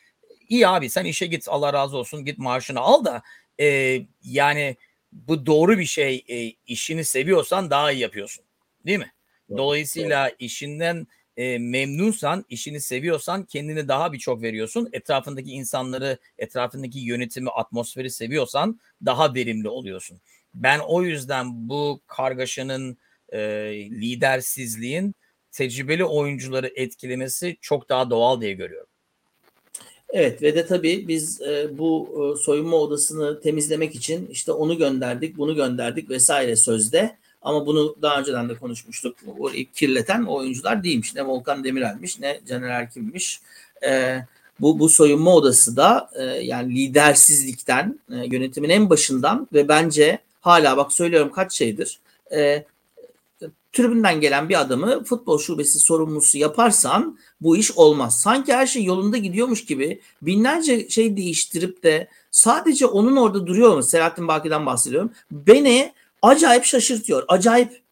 [0.49, 3.21] İyi abi sen işe git Allah razı olsun git maaşını al da
[3.63, 4.75] e, yani
[5.11, 6.23] bu doğru bir şey.
[6.29, 8.45] E, işini seviyorsan daha iyi yapıyorsun.
[8.85, 9.11] Değil mi?
[9.57, 10.35] Dolayısıyla doğru.
[10.39, 11.07] işinden
[11.37, 14.89] e, memnunsan, işini seviyorsan kendini daha birçok veriyorsun.
[14.93, 20.21] Etrafındaki insanları, etrafındaki yönetimi, atmosferi seviyorsan daha verimli oluyorsun.
[20.53, 22.97] Ben o yüzden bu kargaşanın,
[23.29, 23.39] e,
[23.91, 25.15] lidersizliğin
[25.51, 28.92] tecrübeli oyuncuları etkilemesi çok daha doğal diye görüyorum.
[30.13, 32.09] Evet ve de tabii biz e, bu
[32.39, 37.17] e, soyunma odasını temizlemek için işte onu gönderdik, bunu gönderdik vesaire sözde.
[37.41, 39.15] Ama bunu daha önceden de konuşmuştuk.
[39.39, 41.15] Orayı kirleten oyuncular değilmiş.
[41.15, 43.41] Ne Volkan Demirel'miş ne Caner Erkin'miş.
[43.87, 44.17] E,
[44.59, 50.77] bu, bu soyunma odası da e, yani lidersizlikten, e, yönetimin en başından ve bence hala
[50.77, 51.99] bak söylüyorum kaç şeydir.
[52.35, 52.65] E,
[53.73, 58.21] tribünden gelen bir adamı futbol şubesi sorumlusu yaparsan bu iş olmaz.
[58.21, 63.83] Sanki her şey yolunda gidiyormuş gibi binlerce şey değiştirip de sadece onun orada duruyor mu?
[63.83, 65.11] Selahattin Baki'den bahsediyorum.
[65.31, 67.23] Beni acayip şaşırtıyor.
[67.27, 67.83] Acayip.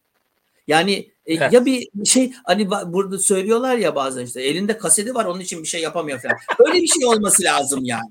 [0.66, 0.92] Yani
[1.26, 1.52] e, evet.
[1.52, 5.68] ya bir şey hani burada söylüyorlar ya bazen işte elinde kaseti var onun için bir
[5.68, 6.36] şey yapamıyor falan.
[6.58, 8.10] Öyle bir şey olması lazım yani.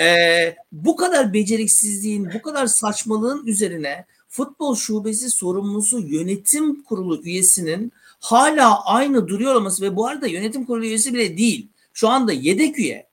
[0.00, 8.84] Ee, bu kadar beceriksizliğin, bu kadar saçmalığın üzerine futbol şubesi sorumlusu yönetim kurulu üyesinin hala
[8.84, 11.68] aynı duruyor olması ve bu arada yönetim kurulu üyesi bile değil.
[11.92, 13.06] Şu anda yedek üye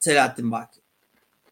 [0.00, 0.80] Selahattin Baki.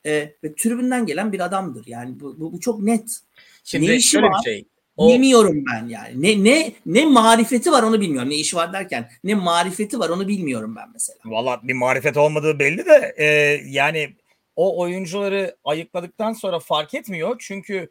[0.07, 1.87] Ee, ve tribünden gelen bir adamdır.
[1.87, 3.21] Yani bu, bu, bu çok net.
[3.65, 4.33] Şimdi ne işi şöyle var?
[4.39, 4.65] bir şey.
[4.97, 5.09] O...
[5.09, 6.23] Bilmiyorum ben yani.
[6.23, 8.31] Ne ne ne marifeti var onu bilmiyorum.
[8.31, 11.19] Ne işi var derken ne marifeti var onu bilmiyorum ben mesela.
[11.25, 13.25] Valla bir marifet olmadığı belli de e,
[13.71, 14.15] yani
[14.57, 17.37] o oyuncuları ayıkladıktan sonra fark etmiyor.
[17.39, 17.89] Çünkü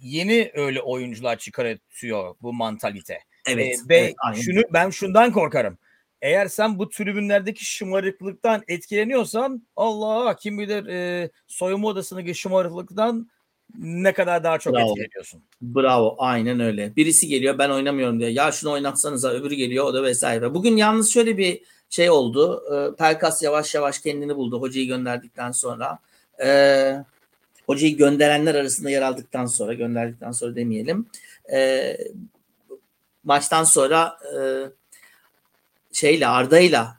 [0.00, 3.18] yeni öyle oyuncular çıkartıyor bu mantalite.
[3.46, 3.78] Evet.
[3.88, 5.78] Ve evet, şunu ben şundan korkarım.
[6.22, 13.30] Eğer sen bu tribünlerdeki şımarıklıktan etkileniyorsan Allah kim bilir e, soyunma odasındaki şımarıklıktan
[13.78, 14.90] ne kadar daha çok Bravo.
[14.90, 15.42] etkileniyorsun.
[15.62, 16.96] Bravo aynen öyle.
[16.96, 18.30] Birisi geliyor ben oynamıyorum diye.
[18.30, 20.54] Ya şunu oynatsanıza öbürü geliyor o da vesaire.
[20.54, 22.62] Bugün yalnız şöyle bir şey oldu.
[22.74, 25.98] E, Pelkas yavaş yavaş kendini buldu hocayı gönderdikten sonra.
[26.44, 26.48] E,
[27.70, 31.06] hocayı gönderenler arasında yer aldıktan sonra gönderdikten sonra demeyelim.
[31.52, 31.96] E,
[33.24, 34.40] maçtan sonra e,
[35.92, 36.98] şeyle Arda'yla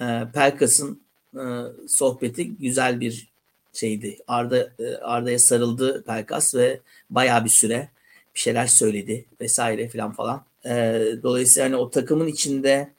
[0.00, 0.04] e,
[0.34, 1.02] Pelkas'ın
[1.34, 1.42] e,
[1.88, 3.32] sohbeti güzel bir
[3.72, 4.18] şeydi.
[4.26, 7.88] Arda e, Arda'ya sarıldı Pelkas ve bayağı bir süre
[8.34, 10.44] bir şeyler söyledi vesaire filan falan.
[10.64, 12.92] E, dolayısıyla hani o takımın içinde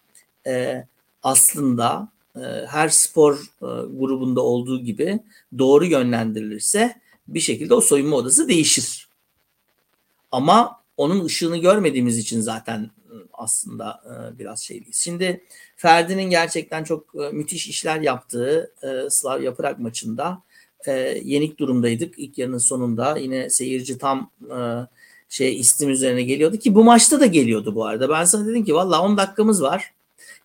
[0.47, 0.85] e,
[1.23, 3.67] aslında e, her spor e,
[3.99, 5.19] grubunda olduğu gibi
[5.57, 9.09] doğru yönlendirilirse bir şekilde o soyunma odası değişir.
[10.31, 12.91] Ama onun ışığını görmediğimiz için zaten
[13.33, 14.97] aslında e, biraz şeyliyiz.
[14.97, 15.43] Şimdi
[15.75, 18.73] Ferdi'nin gerçekten çok e, müthiş işler yaptığı
[19.09, 20.41] Slavia Prag maçında
[21.23, 22.19] yenik durumdaydık.
[22.19, 24.31] İlk yarının sonunda yine seyirci tam
[25.29, 28.09] şey istim üzerine geliyordu ki bu maçta da geliyordu bu arada.
[28.09, 29.93] Ben sana dedim ki valla 10 dakikamız var.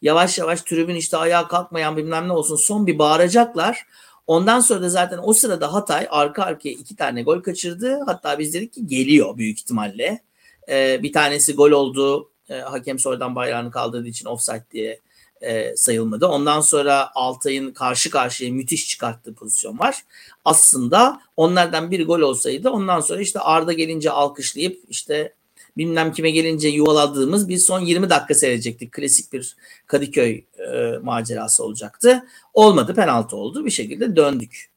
[0.03, 3.87] Yavaş yavaş tribün işte ayağa kalkmayan bilmem ne olsun son bir bağıracaklar.
[4.29, 7.99] Ondan sonra da zaten o sırada Hatay arka arkaya iki tane gol kaçırdı.
[8.07, 10.23] Hatta biz dedik ki geliyor büyük ihtimalle.
[10.69, 12.31] Ee, bir tanesi gol oldu.
[12.49, 15.01] Ee, hakem sonradan bayrağını kaldırdığı için offside diye
[15.41, 16.27] e, sayılmadı.
[16.27, 20.05] Ondan sonra Altay'ın karşı karşıya müthiş çıkarttığı pozisyon var.
[20.45, 25.35] Aslında onlardan bir gol olsaydı ondan sonra işte Arda gelince alkışlayıp işte
[25.79, 28.93] bilmem kime gelince yuvaladığımız bir son 20 dakika seyredecektik.
[28.93, 29.57] Klasik bir
[29.87, 32.27] Kadıköy e, macerası olacaktı.
[32.55, 34.71] Olmadı penaltı oldu bir şekilde döndük.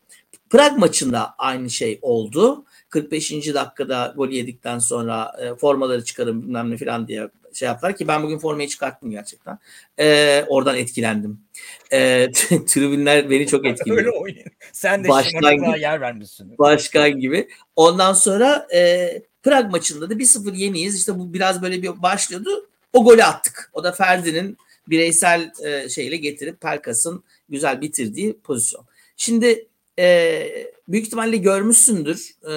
[0.49, 2.65] Prag maçında aynı şey oldu.
[2.89, 3.31] 45.
[3.31, 8.23] dakikada gol yedikten sonra e, formaları çıkarın bilmem ne falan diye şey yaptılar ki ben
[8.23, 9.59] bugün formayı çıkarttım gerçekten.
[9.99, 11.39] E, oradan etkilendim.
[11.91, 12.31] E,
[12.67, 13.99] tribünler beni çok etkiledi.
[13.99, 14.51] Öyle oynayın.
[14.73, 16.57] Sen de başkan gibi, yer vermişsin.
[16.57, 17.47] Başkan gibi.
[17.75, 19.09] Ondan sonra e,
[19.43, 20.95] Prag maçında da 1-0 yeniyiz.
[20.95, 22.67] İşte bu biraz böyle bir başlıyordu.
[22.93, 23.71] O golü attık.
[23.73, 28.85] O da Ferdi'nin bireysel e, şeyle getirip Pelkas'ın güzel bitirdiği pozisyon.
[29.17, 29.67] Şimdi
[29.99, 30.47] e,
[30.87, 32.53] büyük ihtimalle görmüşsündür e,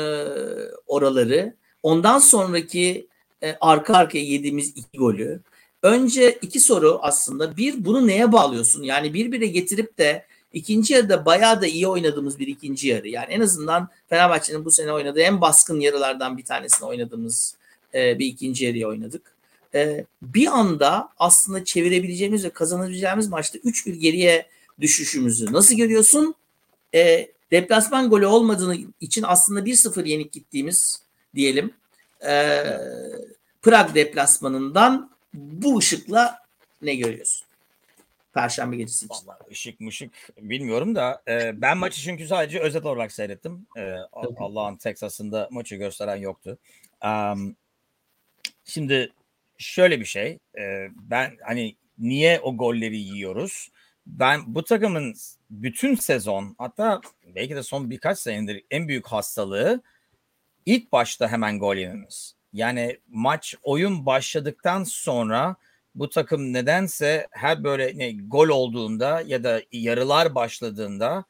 [0.87, 1.55] oraları.
[1.82, 3.07] Ondan sonraki
[3.43, 5.41] e, arka arkaya yediğimiz iki golü.
[5.82, 7.57] Önce iki soru aslında.
[7.57, 8.82] Bir bunu neye bağlıyorsun?
[8.82, 13.09] Yani birbirine getirip de ikinci yarıda bayağı da iyi oynadığımız bir ikinci yarı.
[13.09, 17.57] Yani en azından Fenerbahçe'nin bu sene oynadığı en baskın yarılardan bir tanesini oynadığımız
[17.95, 19.35] e, bir ikinci yarıyı oynadık.
[19.75, 24.47] E, bir anda aslında çevirebileceğimiz ve kazanabileceğimiz maçta 3-1 geriye
[24.81, 26.35] düşüşümüzü nasıl görüyorsun?
[26.95, 31.03] E, deplasman golü olmadığını için aslında 1-0 yenik gittiğimiz
[31.35, 31.71] diyelim.
[32.27, 32.63] E,
[33.63, 36.39] Prag deplasmanından bu ışıkla
[36.83, 37.47] ne görüyorsun?
[38.35, 39.26] Perşembe gecesi için.
[39.26, 43.66] Vallahi ışık mışık bilmiyorum da e, ben maçı çünkü sadece özet olarak seyrettim.
[43.76, 46.59] E, Allah'ın Texas'ında maçı gösteren yoktu.
[47.05, 47.57] Um,
[48.64, 49.12] şimdi
[49.59, 50.39] şöyle bir şey.
[50.59, 53.68] E, ben hani niye o golleri yiyoruz?
[54.07, 55.14] Ben bu takımın
[55.51, 57.01] bütün sezon hatta
[57.35, 59.82] belki de son birkaç senedir en büyük hastalığı
[60.66, 62.35] ilk başta hemen gol yememiz.
[62.53, 65.57] Yani maç oyun başladıktan sonra
[65.95, 71.24] bu takım nedense her böyle ne gol olduğunda ya da yarılar başladığında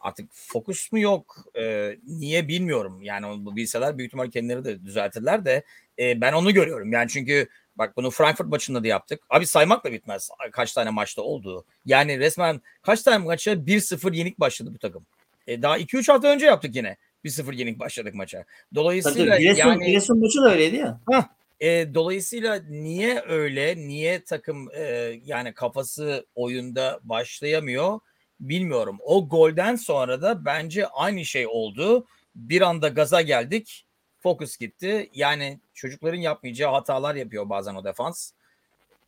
[0.00, 1.36] artık fokus mu yok?
[1.60, 3.02] E, niye bilmiyorum.
[3.02, 5.64] Yani bu bilseler büyük ihtimal kendileri de düzeltirler de
[5.98, 6.92] e, ben onu görüyorum.
[6.92, 9.20] Yani çünkü bak bunu Frankfurt maçında da yaptık.
[9.30, 11.64] Abi saymakla bitmez kaç tane maçta olduğu.
[11.86, 15.06] Yani resmen kaç tane maça 1-0 yenik başladı bu takım?
[15.46, 18.44] E, daha 2-3 hafta önce yaptık yine 1-0 yenik başladık maça.
[18.74, 21.00] Dolayısıyla tabii, Giresun, yani Giresun maçı da öyleydi ya.
[21.10, 21.22] Heh,
[21.60, 24.82] e, dolayısıyla niye öyle, niye takım e,
[25.24, 28.00] yani kafası oyunda başlayamıyor
[28.40, 28.98] bilmiyorum.
[29.00, 32.06] O golden sonra da bence aynı şey oldu.
[32.34, 33.86] Bir anda gaza geldik,
[34.18, 35.10] fokus gitti.
[35.14, 38.32] Yani çocukların yapmayacağı hatalar yapıyor bazen o defans.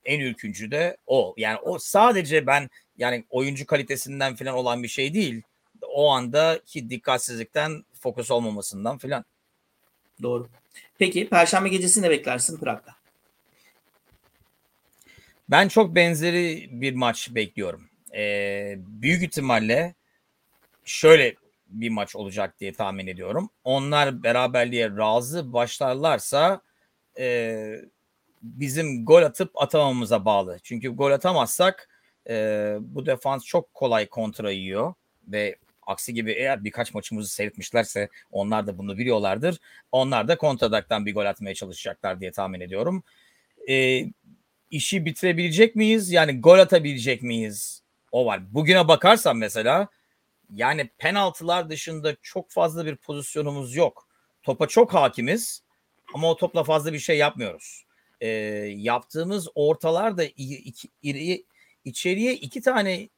[0.04, 1.34] En ürküncü de o.
[1.36, 5.42] Yani o sadece ben yani oyuncu kalitesinden falan olan bir şey değil.
[5.82, 9.24] O andaki dikkatsizlikten fokus olmamasından falan.
[10.22, 10.48] Doğru.
[10.98, 12.94] Peki Perşembe gecesi ne beklersin Prag'da?
[15.48, 17.88] Ben çok benzeri bir maç bekliyorum.
[18.14, 19.94] Ee, büyük ihtimalle
[20.84, 21.34] şöyle
[21.68, 23.50] bir maç olacak diye tahmin ediyorum.
[23.64, 26.62] Onlar beraberliğe razı başlarlarsa
[27.18, 27.76] e,
[28.42, 30.58] bizim gol atıp atamamıza bağlı.
[30.62, 31.88] Çünkü gol atamazsak
[32.28, 34.94] e, bu defans çok kolay kontra yiyor
[35.28, 35.56] ve
[35.86, 39.58] Aksi gibi eğer birkaç maçımızı seyretmişlerse onlar da bunu biliyorlardır.
[39.92, 43.02] Onlar da kontradaktan bir gol atmaya çalışacaklar diye tahmin ediyorum.
[43.68, 44.04] E,
[44.70, 46.12] işi bitirebilecek miyiz?
[46.12, 47.82] Yani gol atabilecek miyiz?
[48.12, 48.54] O var.
[48.54, 49.88] Bugüne bakarsam mesela
[50.54, 54.08] yani penaltılar dışında çok fazla bir pozisyonumuz yok.
[54.42, 55.62] Topa çok hakimiz
[56.14, 57.84] ama o topla fazla bir şey yapmıyoruz.
[58.20, 58.28] E,
[58.76, 61.46] yaptığımız ortalar da iki, iki,
[61.84, 63.08] içeriye iki tane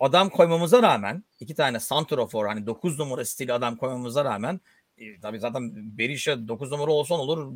[0.00, 4.60] adam koymamıza rağmen iki tane santrofor hani 9 numara stili adam koymamıza rağmen
[4.98, 7.52] e, tabii zaten Berisha 9 numara olsan olur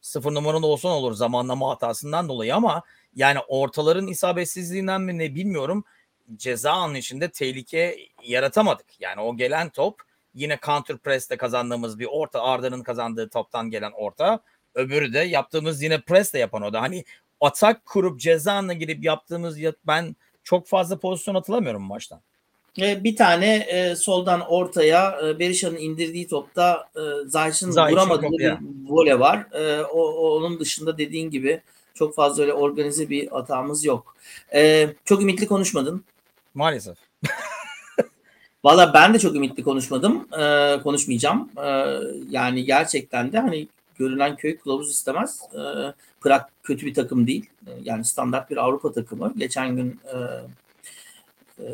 [0.00, 2.82] 0 numaralı olsan olur zamanlama hatasından dolayı ama
[3.14, 5.84] yani ortaların isabetsizliğinden mi ne bilmiyorum
[6.36, 9.00] ceza anın içinde tehlike yaratamadık.
[9.00, 10.02] Yani o gelen top
[10.34, 14.40] yine counter press'te kazandığımız bir orta Arda'nın kazandığı toptan gelen orta
[14.74, 16.82] öbürü de yaptığımız yine press'te yapan o da.
[16.82, 17.04] Hani
[17.40, 20.16] atak kurup ceza anına girip yaptığımız ben
[20.48, 22.20] çok fazla pozisyon hatırlamıyorum maçtan.
[22.80, 28.56] E, bir tane e, soldan ortaya e, Berisha'nın indirdiği topta e, Zayç'ın vuramadığı bir
[28.88, 29.46] vole var.
[29.52, 30.02] E, o,
[30.36, 31.60] onun dışında dediğin gibi
[31.94, 34.16] çok fazla öyle organize bir hatamız yok.
[34.54, 36.04] E, çok ümitli konuşmadın.
[36.54, 36.96] Maalesef.
[38.64, 40.28] Valla ben de çok ümitli konuşmadım.
[40.40, 41.50] E, konuşmayacağım.
[41.64, 41.98] E,
[42.30, 43.68] yani gerçekten de hani
[43.98, 45.40] görünen köy kılavuz istemez.
[45.52, 45.60] E,
[46.20, 47.46] Prag kötü bir takım değil.
[47.66, 49.32] E, yani standart bir Avrupa takımı.
[49.36, 50.16] Geçen gün e,
[51.62, 51.66] e,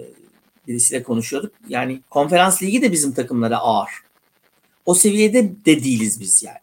[0.68, 1.52] birisiyle konuşuyorduk.
[1.68, 3.90] Yani konferans ligi de bizim takımlara ağır.
[4.86, 6.58] O seviyede de değiliz biz yani.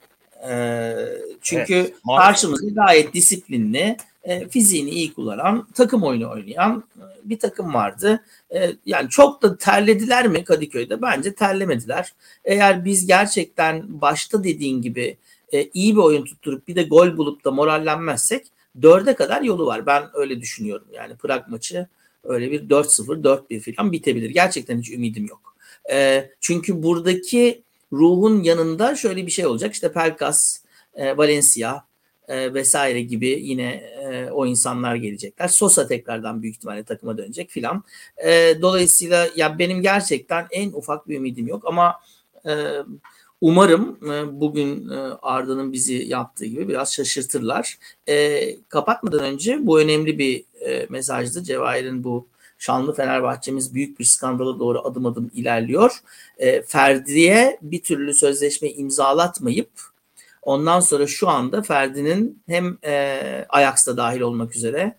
[0.51, 0.95] E,
[1.41, 7.73] çünkü evet, karşımızda gayet disiplinli, e, fiziğini iyi kullanan, takım oyunu oynayan e, bir takım
[7.73, 8.23] vardı.
[8.55, 11.01] E, yani çok da terlediler mi Kadıköy'de?
[11.01, 12.13] Bence terlemediler.
[12.45, 15.17] Eğer biz gerçekten başta dediğin gibi
[15.53, 18.47] e, iyi bir oyun tutturup bir de gol bulup da morallenmezsek
[18.81, 19.85] dörde kadar yolu var.
[19.85, 20.87] Ben öyle düşünüyorum.
[20.93, 21.87] Yani Prag maçı
[22.23, 24.29] öyle bir 4-0, 4-1 falan bitebilir.
[24.29, 25.55] Gerçekten hiç ümidim yok.
[25.91, 29.73] E, çünkü buradaki ruhun yanında şöyle bir şey olacak.
[29.73, 30.57] İşte Pelkas,
[30.95, 31.83] e, Valencia
[32.27, 35.47] e, vesaire gibi yine e, o insanlar gelecekler.
[35.47, 37.83] Sosa tekrardan büyük ihtimalle takıma dönecek filan.
[38.25, 41.99] E, dolayısıyla ya benim gerçekten en ufak bir ümidim yok ama
[42.45, 42.51] e,
[43.41, 47.77] Umarım e, bugün e, Arda'nın bizi yaptığı gibi biraz şaşırtırlar.
[48.07, 50.45] E, kapatmadan önce bu önemli bir
[50.89, 51.43] mesajdı.
[51.43, 52.27] Cevahir'in bu
[52.57, 55.99] şanlı Fenerbahçemiz büyük bir skandala doğru adım adım ilerliyor.
[56.67, 59.69] Ferdi'ye bir türlü sözleşme imzalatmayıp
[60.41, 62.77] ondan sonra şu anda Ferdi'nin hem
[63.49, 64.95] Ajax'ta dahil olmak üzere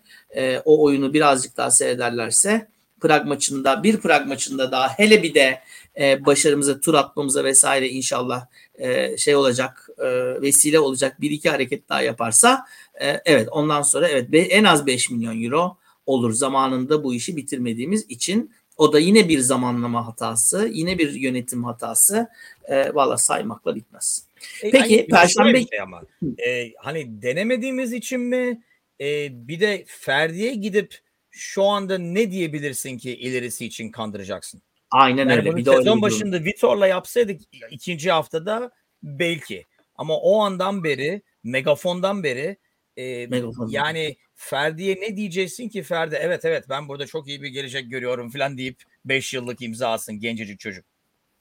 [0.65, 2.67] o oyunu birazcık daha seyrederlerse
[3.01, 5.59] Prag maçında bir Prag maçında daha hele bir de
[5.99, 11.89] e, başarımıza tur atmamıza vesaire inşallah e, şey olacak e, vesile olacak bir iki hareket
[11.89, 12.65] daha yaparsa
[13.01, 17.37] e, evet ondan sonra evet be, en az 5 milyon euro olur zamanında bu işi
[17.37, 18.51] bitirmediğimiz için.
[18.77, 22.27] O da yine bir zamanlama hatası yine bir yönetim hatası.
[22.65, 24.25] E, valla saymakla bitmez.
[24.63, 26.01] E, Peki yani, perşembe şey ama.
[26.45, 28.61] E, hani denemediğimiz için mi?
[29.01, 30.99] E, bir de Ferdi'ye gidip
[31.31, 34.61] şu anda ne diyebilirsin ki ilerisi için kandıracaksın?
[34.93, 35.55] Aynen Yani öyle.
[35.55, 36.01] Bir de sezon bir durum.
[36.01, 37.41] başında Vitor'la yapsaydık
[37.71, 38.71] ikinci haftada
[39.03, 39.65] belki.
[39.95, 42.57] Ama o andan beri, megafondan beri
[42.97, 43.71] e, Megafondan.
[43.71, 48.29] yani Ferdi'ye ne diyeceksin ki Ferdi evet evet ben burada çok iyi bir gelecek görüyorum
[48.29, 50.85] falan deyip 5 yıllık imza atsın gencecik çocuk.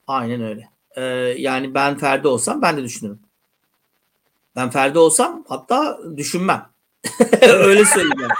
[0.06, 0.68] Aynen öyle.
[0.96, 1.02] Ee,
[1.38, 3.20] yani ben Ferdi olsam ben de düşünürüm.
[4.56, 6.66] Ben Ferdi olsam hatta düşünmem.
[7.42, 8.32] öyle söyleyeyim.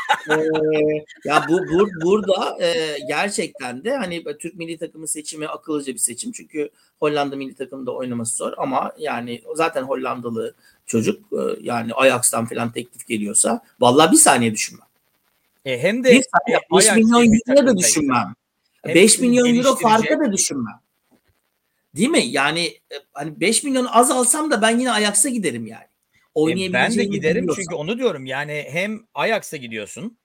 [1.25, 6.33] Ya bu, bu burada e, gerçekten de hani Türk milli takımı seçimi akıllıca bir seçim.
[6.33, 10.55] Çünkü Hollanda milli takımında oynaması zor ama yani zaten Hollandalı
[10.87, 14.87] çocuk e, yani Ajax'tan falan teklif geliyorsa vallahi bir saniye düşünmem.
[15.65, 18.35] E, hem de Bir saniye 5 Ajax milyon euroya da düşünmem.
[18.83, 20.81] Hem 5 seni milyon euro farka da düşünmem.
[21.97, 22.27] Değil mi?
[22.27, 25.92] Yani e, hani 5 milyon az alsam da ben yine Ajax'a giderim yani.
[26.37, 30.19] E, ben de giderim çünkü onu diyorum yani hem Ajax'a gidiyorsun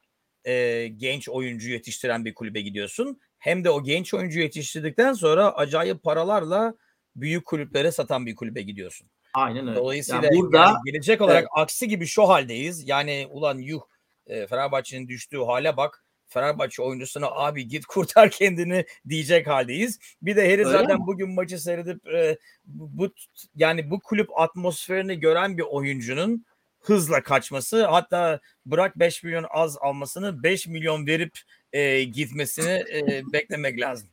[0.46, 6.04] e, genç oyuncu yetiştiren bir kulübe gidiyorsun hem de o genç oyuncu yetiştirdikten sonra acayip
[6.04, 6.74] paralarla
[7.16, 9.10] büyük kulüplere satan bir kulübe gidiyorsun.
[9.34, 9.80] Aynen öyle.
[9.80, 11.50] Dolayısıyla Yani burada yani gelecek olarak Evet.
[11.56, 12.88] aksi gibi şu haldeyiz.
[12.88, 13.82] Yani ulan yuh
[14.28, 16.06] e, Fenerbahçe'nin düştüğü hale bak.
[16.30, 20.00] Fenerbahçe oyuncusuna abi git kurtar kendini diyecek haldeyiz.
[20.22, 21.08] Bir de Öyle zaten mi?
[21.08, 23.14] bugün maçı seyredip e, bu bu-
[23.56, 26.46] yani bu kulüp atmosferini gören bir oyuncunun
[26.80, 31.40] hızla kaçması hatta bırak 5 milyon az almasını 5 milyon verip
[31.74, 34.10] e, gitmesini e, beklemek lazım.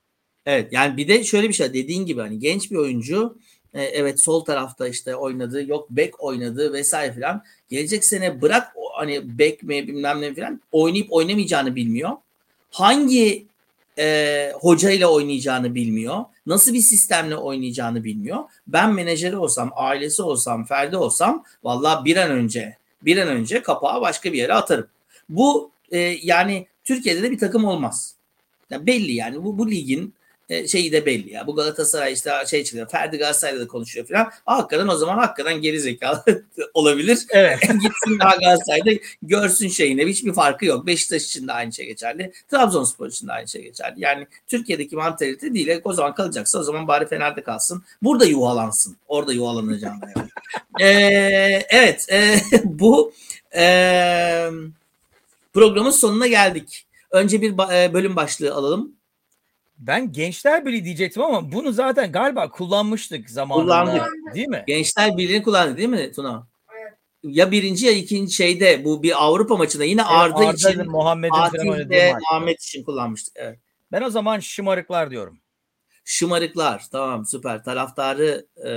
[0.47, 3.39] Evet yani bir de şöyle bir şey dediğin gibi hani genç bir oyuncu
[3.75, 9.39] e, evet sol tarafta işte oynadı yok bek oynadı vesaire filan gelecek sene bırak hani
[9.39, 12.11] bek mi bilmem ne filan oynayıp oynamayacağını bilmiyor.
[12.71, 13.47] Hangi
[13.99, 16.25] e, hocayla oynayacağını bilmiyor.
[16.47, 18.39] Nasıl bir sistemle oynayacağını bilmiyor.
[18.67, 24.01] Ben menajeri olsam, ailesi olsam, Ferdi olsam vallahi bir an önce bir an önce kapağı
[24.01, 24.87] başka bir yere atarım.
[25.29, 28.15] Bu e, yani Türkiye'de de bir takım olmaz.
[28.71, 30.15] Ya belli yani bu, bu ligin
[30.49, 31.47] e, şeyi de belli ya.
[31.47, 32.89] Bu Galatasaray işte şey çıkıyor.
[32.89, 34.31] Ferdi Galatasaray'da da konuşuyor falan.
[34.45, 36.25] Hakikaten o zaman hakikaten geri zekalı
[36.75, 37.19] olabilir.
[37.31, 37.61] Evet.
[37.83, 38.91] Gitsin daha Galatasaray'da
[39.23, 40.07] görsün şeyine.
[40.07, 40.87] Hiçbir farkı yok.
[40.87, 42.33] Beşiktaş için de aynı şey geçerli.
[42.51, 43.95] Trabzonspor için de aynı şey geçerli.
[43.97, 45.81] Yani Türkiye'deki mantalite değil.
[45.85, 47.83] O zaman kalacaksa o zaman bari Fener'de kalsın.
[48.03, 48.97] Burada yuvalansın.
[49.09, 50.01] Orada yuvalanacağım.
[50.17, 50.29] Yani.
[50.81, 52.07] Ee, evet.
[52.13, 53.13] e, bu
[53.57, 53.65] e,
[55.55, 56.87] programın sonuna geldik.
[57.11, 58.93] Önce bir e, bölüm başlığı alalım.
[59.79, 63.85] Ben Gençler Birliği diyecektim ama bunu zaten galiba kullanmıştık zamanında.
[63.85, 64.35] Kullandık.
[64.35, 64.65] Değil mi?
[64.67, 66.47] Gençler Birliği'ni kullandı değil mi Tuna?
[67.23, 72.23] Ya birinci ya ikinci şeyde bu bir Avrupa maçında yine Arda Arda'nın, için Muhammed'in maç.
[72.31, 73.35] Muhammed için kullanmıştık.
[73.37, 73.59] Evet.
[73.93, 75.39] Ben o zaman şımarıklar diyorum.
[76.05, 78.71] Şımarıklar tamam süper taraftarı e,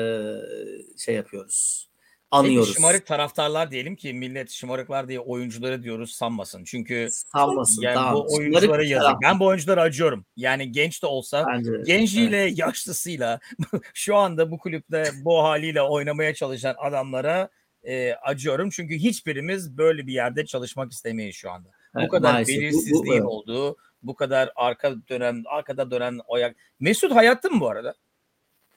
[0.97, 1.86] şey yapıyoruz.
[2.31, 2.73] Peki Anıyoruz.
[2.75, 6.63] şımarık taraftarlar diyelim ki millet şımarıklar diye oyuncuları diyoruz sanmasın.
[6.63, 8.13] Çünkü Sanmasın yani tamam.
[8.15, 9.05] bu oyunculara Şımarık yazık.
[9.07, 10.25] taraf- Ben bu oyunculara acıyorum.
[10.35, 13.39] Yani genç de olsa Bence genciyle yaşlısıyla
[13.93, 17.49] şu anda bu kulüpte bu haliyle oynamaya çalışan adamlara
[17.83, 18.69] e, acıyorum.
[18.69, 21.69] Çünkü hiçbirimiz böyle bir yerde çalışmak istemeyiz şu anda.
[21.97, 22.55] Evet, bu kadar maalesef.
[22.55, 23.25] Bu- bu- belirsizliğin evet.
[23.25, 26.55] olduğu, bu kadar arka dönem, arkada dönen oyak.
[26.79, 27.95] Mesut hayatta mı bu arada?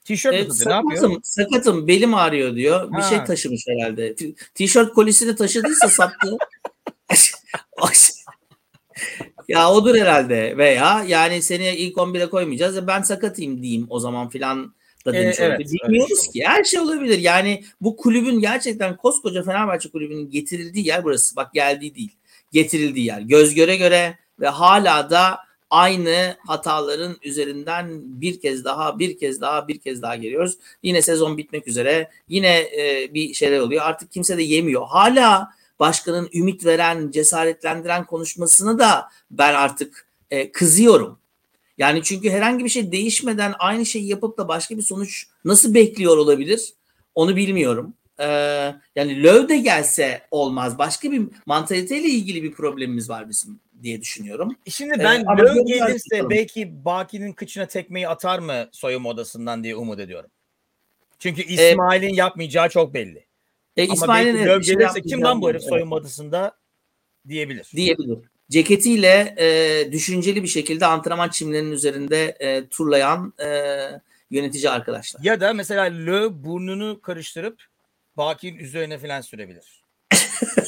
[0.05, 1.17] Tişört E, evet, ne yapıyor?
[1.23, 2.89] sakatım, belim ağrıyor diyor.
[2.91, 3.03] Bir Ha.
[3.03, 4.15] şey taşımış herhalde.
[4.55, 6.37] Tişört kolisini taşıdıysa sattı.
[9.49, 12.77] ya odur herhalde veya yani seni ilk 11'e koymayacağız.
[12.77, 14.75] Ya Ben sakatıyım diyeyim o zaman filan
[15.07, 15.79] da E, demiş evet, olabilir.
[15.83, 16.49] öyle Bilmiyoruz şey ki.
[16.49, 17.19] Her şey olabilir.
[17.19, 21.37] Yani bu kulübün gerçekten koskoca Fenerbahçe kulübünün getirildiği yer burası.
[21.37, 22.17] Bak geldiği değil.
[22.53, 23.21] Getirildiği yer.
[23.21, 25.39] Göz göre göre ve hala da
[25.71, 30.59] aynı hataların üzerinden bir kez daha bir kez daha bir kez daha geliyoruz.
[30.83, 32.11] Yine sezon bitmek üzere.
[32.29, 33.83] Yine e, bir şeyler oluyor.
[33.85, 34.87] Artık kimse de yemiyor.
[34.87, 35.51] Hala
[35.81, 41.19] başkanın ümit veren, cesaretlendiren konuşmasını da ben artık e, kızıyorum.
[41.79, 46.17] Yani çünkü herhangi bir şey değişmeden aynı şeyi yapıp da başka bir sonuç nasıl bekliyor
[46.17, 46.73] olabilir?
[47.15, 47.95] Onu bilmiyorum.
[48.19, 48.25] Ee,
[48.97, 50.79] yani Löw de gelse olmaz.
[50.79, 54.57] Başka bir mantaliteyle ilgili bir problemimiz var bizim diye düşünüyorum.
[54.69, 59.77] Şimdi Ee, ben ama Löw gelirse belki Baki'nin kıçına tekmeyi atar mı soyunma odasından diye
[59.77, 60.31] umut ediyorum.
[61.19, 63.27] Çünkü İsmail'in yapmayacağı çok belli.
[63.77, 66.57] E, Ama İsmail'in evet, Löw şey gelirse kim lan bu herif soyunma odasında
[67.29, 67.71] diyebilir.
[67.75, 68.19] diyebilir.
[68.51, 73.49] Ceketiyle e, düşünceli bir şekilde antrenman çimlerinin üzerinde e, turlayan e,
[74.31, 75.21] yönetici arkadaşlar.
[75.25, 77.63] Ya da mesela Löw burnunu karıştırıp
[78.17, 79.83] Baki'nin üzerine falan sürebilir.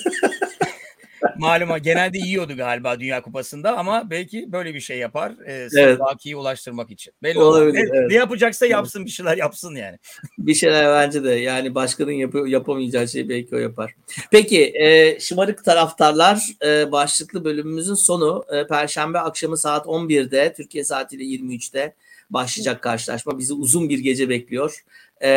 [1.38, 5.32] maluma genelde yiyordu galiba Dünya Kupası'nda ama belki böyle bir şey yapar.
[5.46, 6.00] E, Evet.
[6.36, 7.14] Ulaştırmak için.
[7.22, 7.74] Belli Olabilir.
[7.74, 8.10] Ne, evet.
[8.10, 9.98] ne yapacaksa yapsın bir şeyler yapsın yani.
[10.38, 13.94] Bir şeyler bence de yani başkanın yapı, yapamayacağı şeyi belki o yapar.
[14.30, 21.24] Peki e, şımarık taraftarlar e, başlıklı bölümümüzün sonu e, Perşembe akşamı saat 11'de Türkiye saatiyle
[21.24, 21.94] 23'te
[22.30, 23.38] başlayacak karşılaşma.
[23.38, 24.84] Bizi uzun bir gece bekliyor.
[25.22, 25.28] E,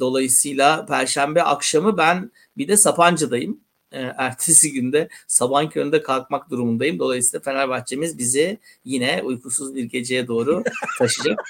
[0.00, 3.60] dolayısıyla Perşembe akşamı ben bir de Sapanca'dayım.
[3.92, 6.98] E, ertesi günde sabahın köründe kalkmak durumundayım.
[6.98, 10.64] Dolayısıyla Fenerbahçe'miz bizi yine uykusuz bir geceye doğru
[10.98, 11.40] taşıyacak.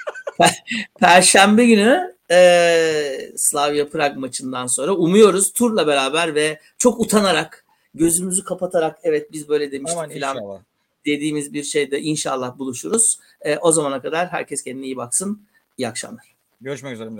[1.01, 7.65] Perşembe günü e, Slavia Prag maçından sonra umuyoruz turla beraber ve çok utanarak
[7.95, 10.63] gözümüzü kapatarak evet biz böyle demiştik filan
[11.07, 13.19] dediğimiz bir şeyde inşallah buluşuruz.
[13.41, 15.43] E, o zamana kadar herkes kendine iyi baksın.
[15.79, 16.35] İyi akşamlar.
[16.61, 17.11] Görüşmek üzere.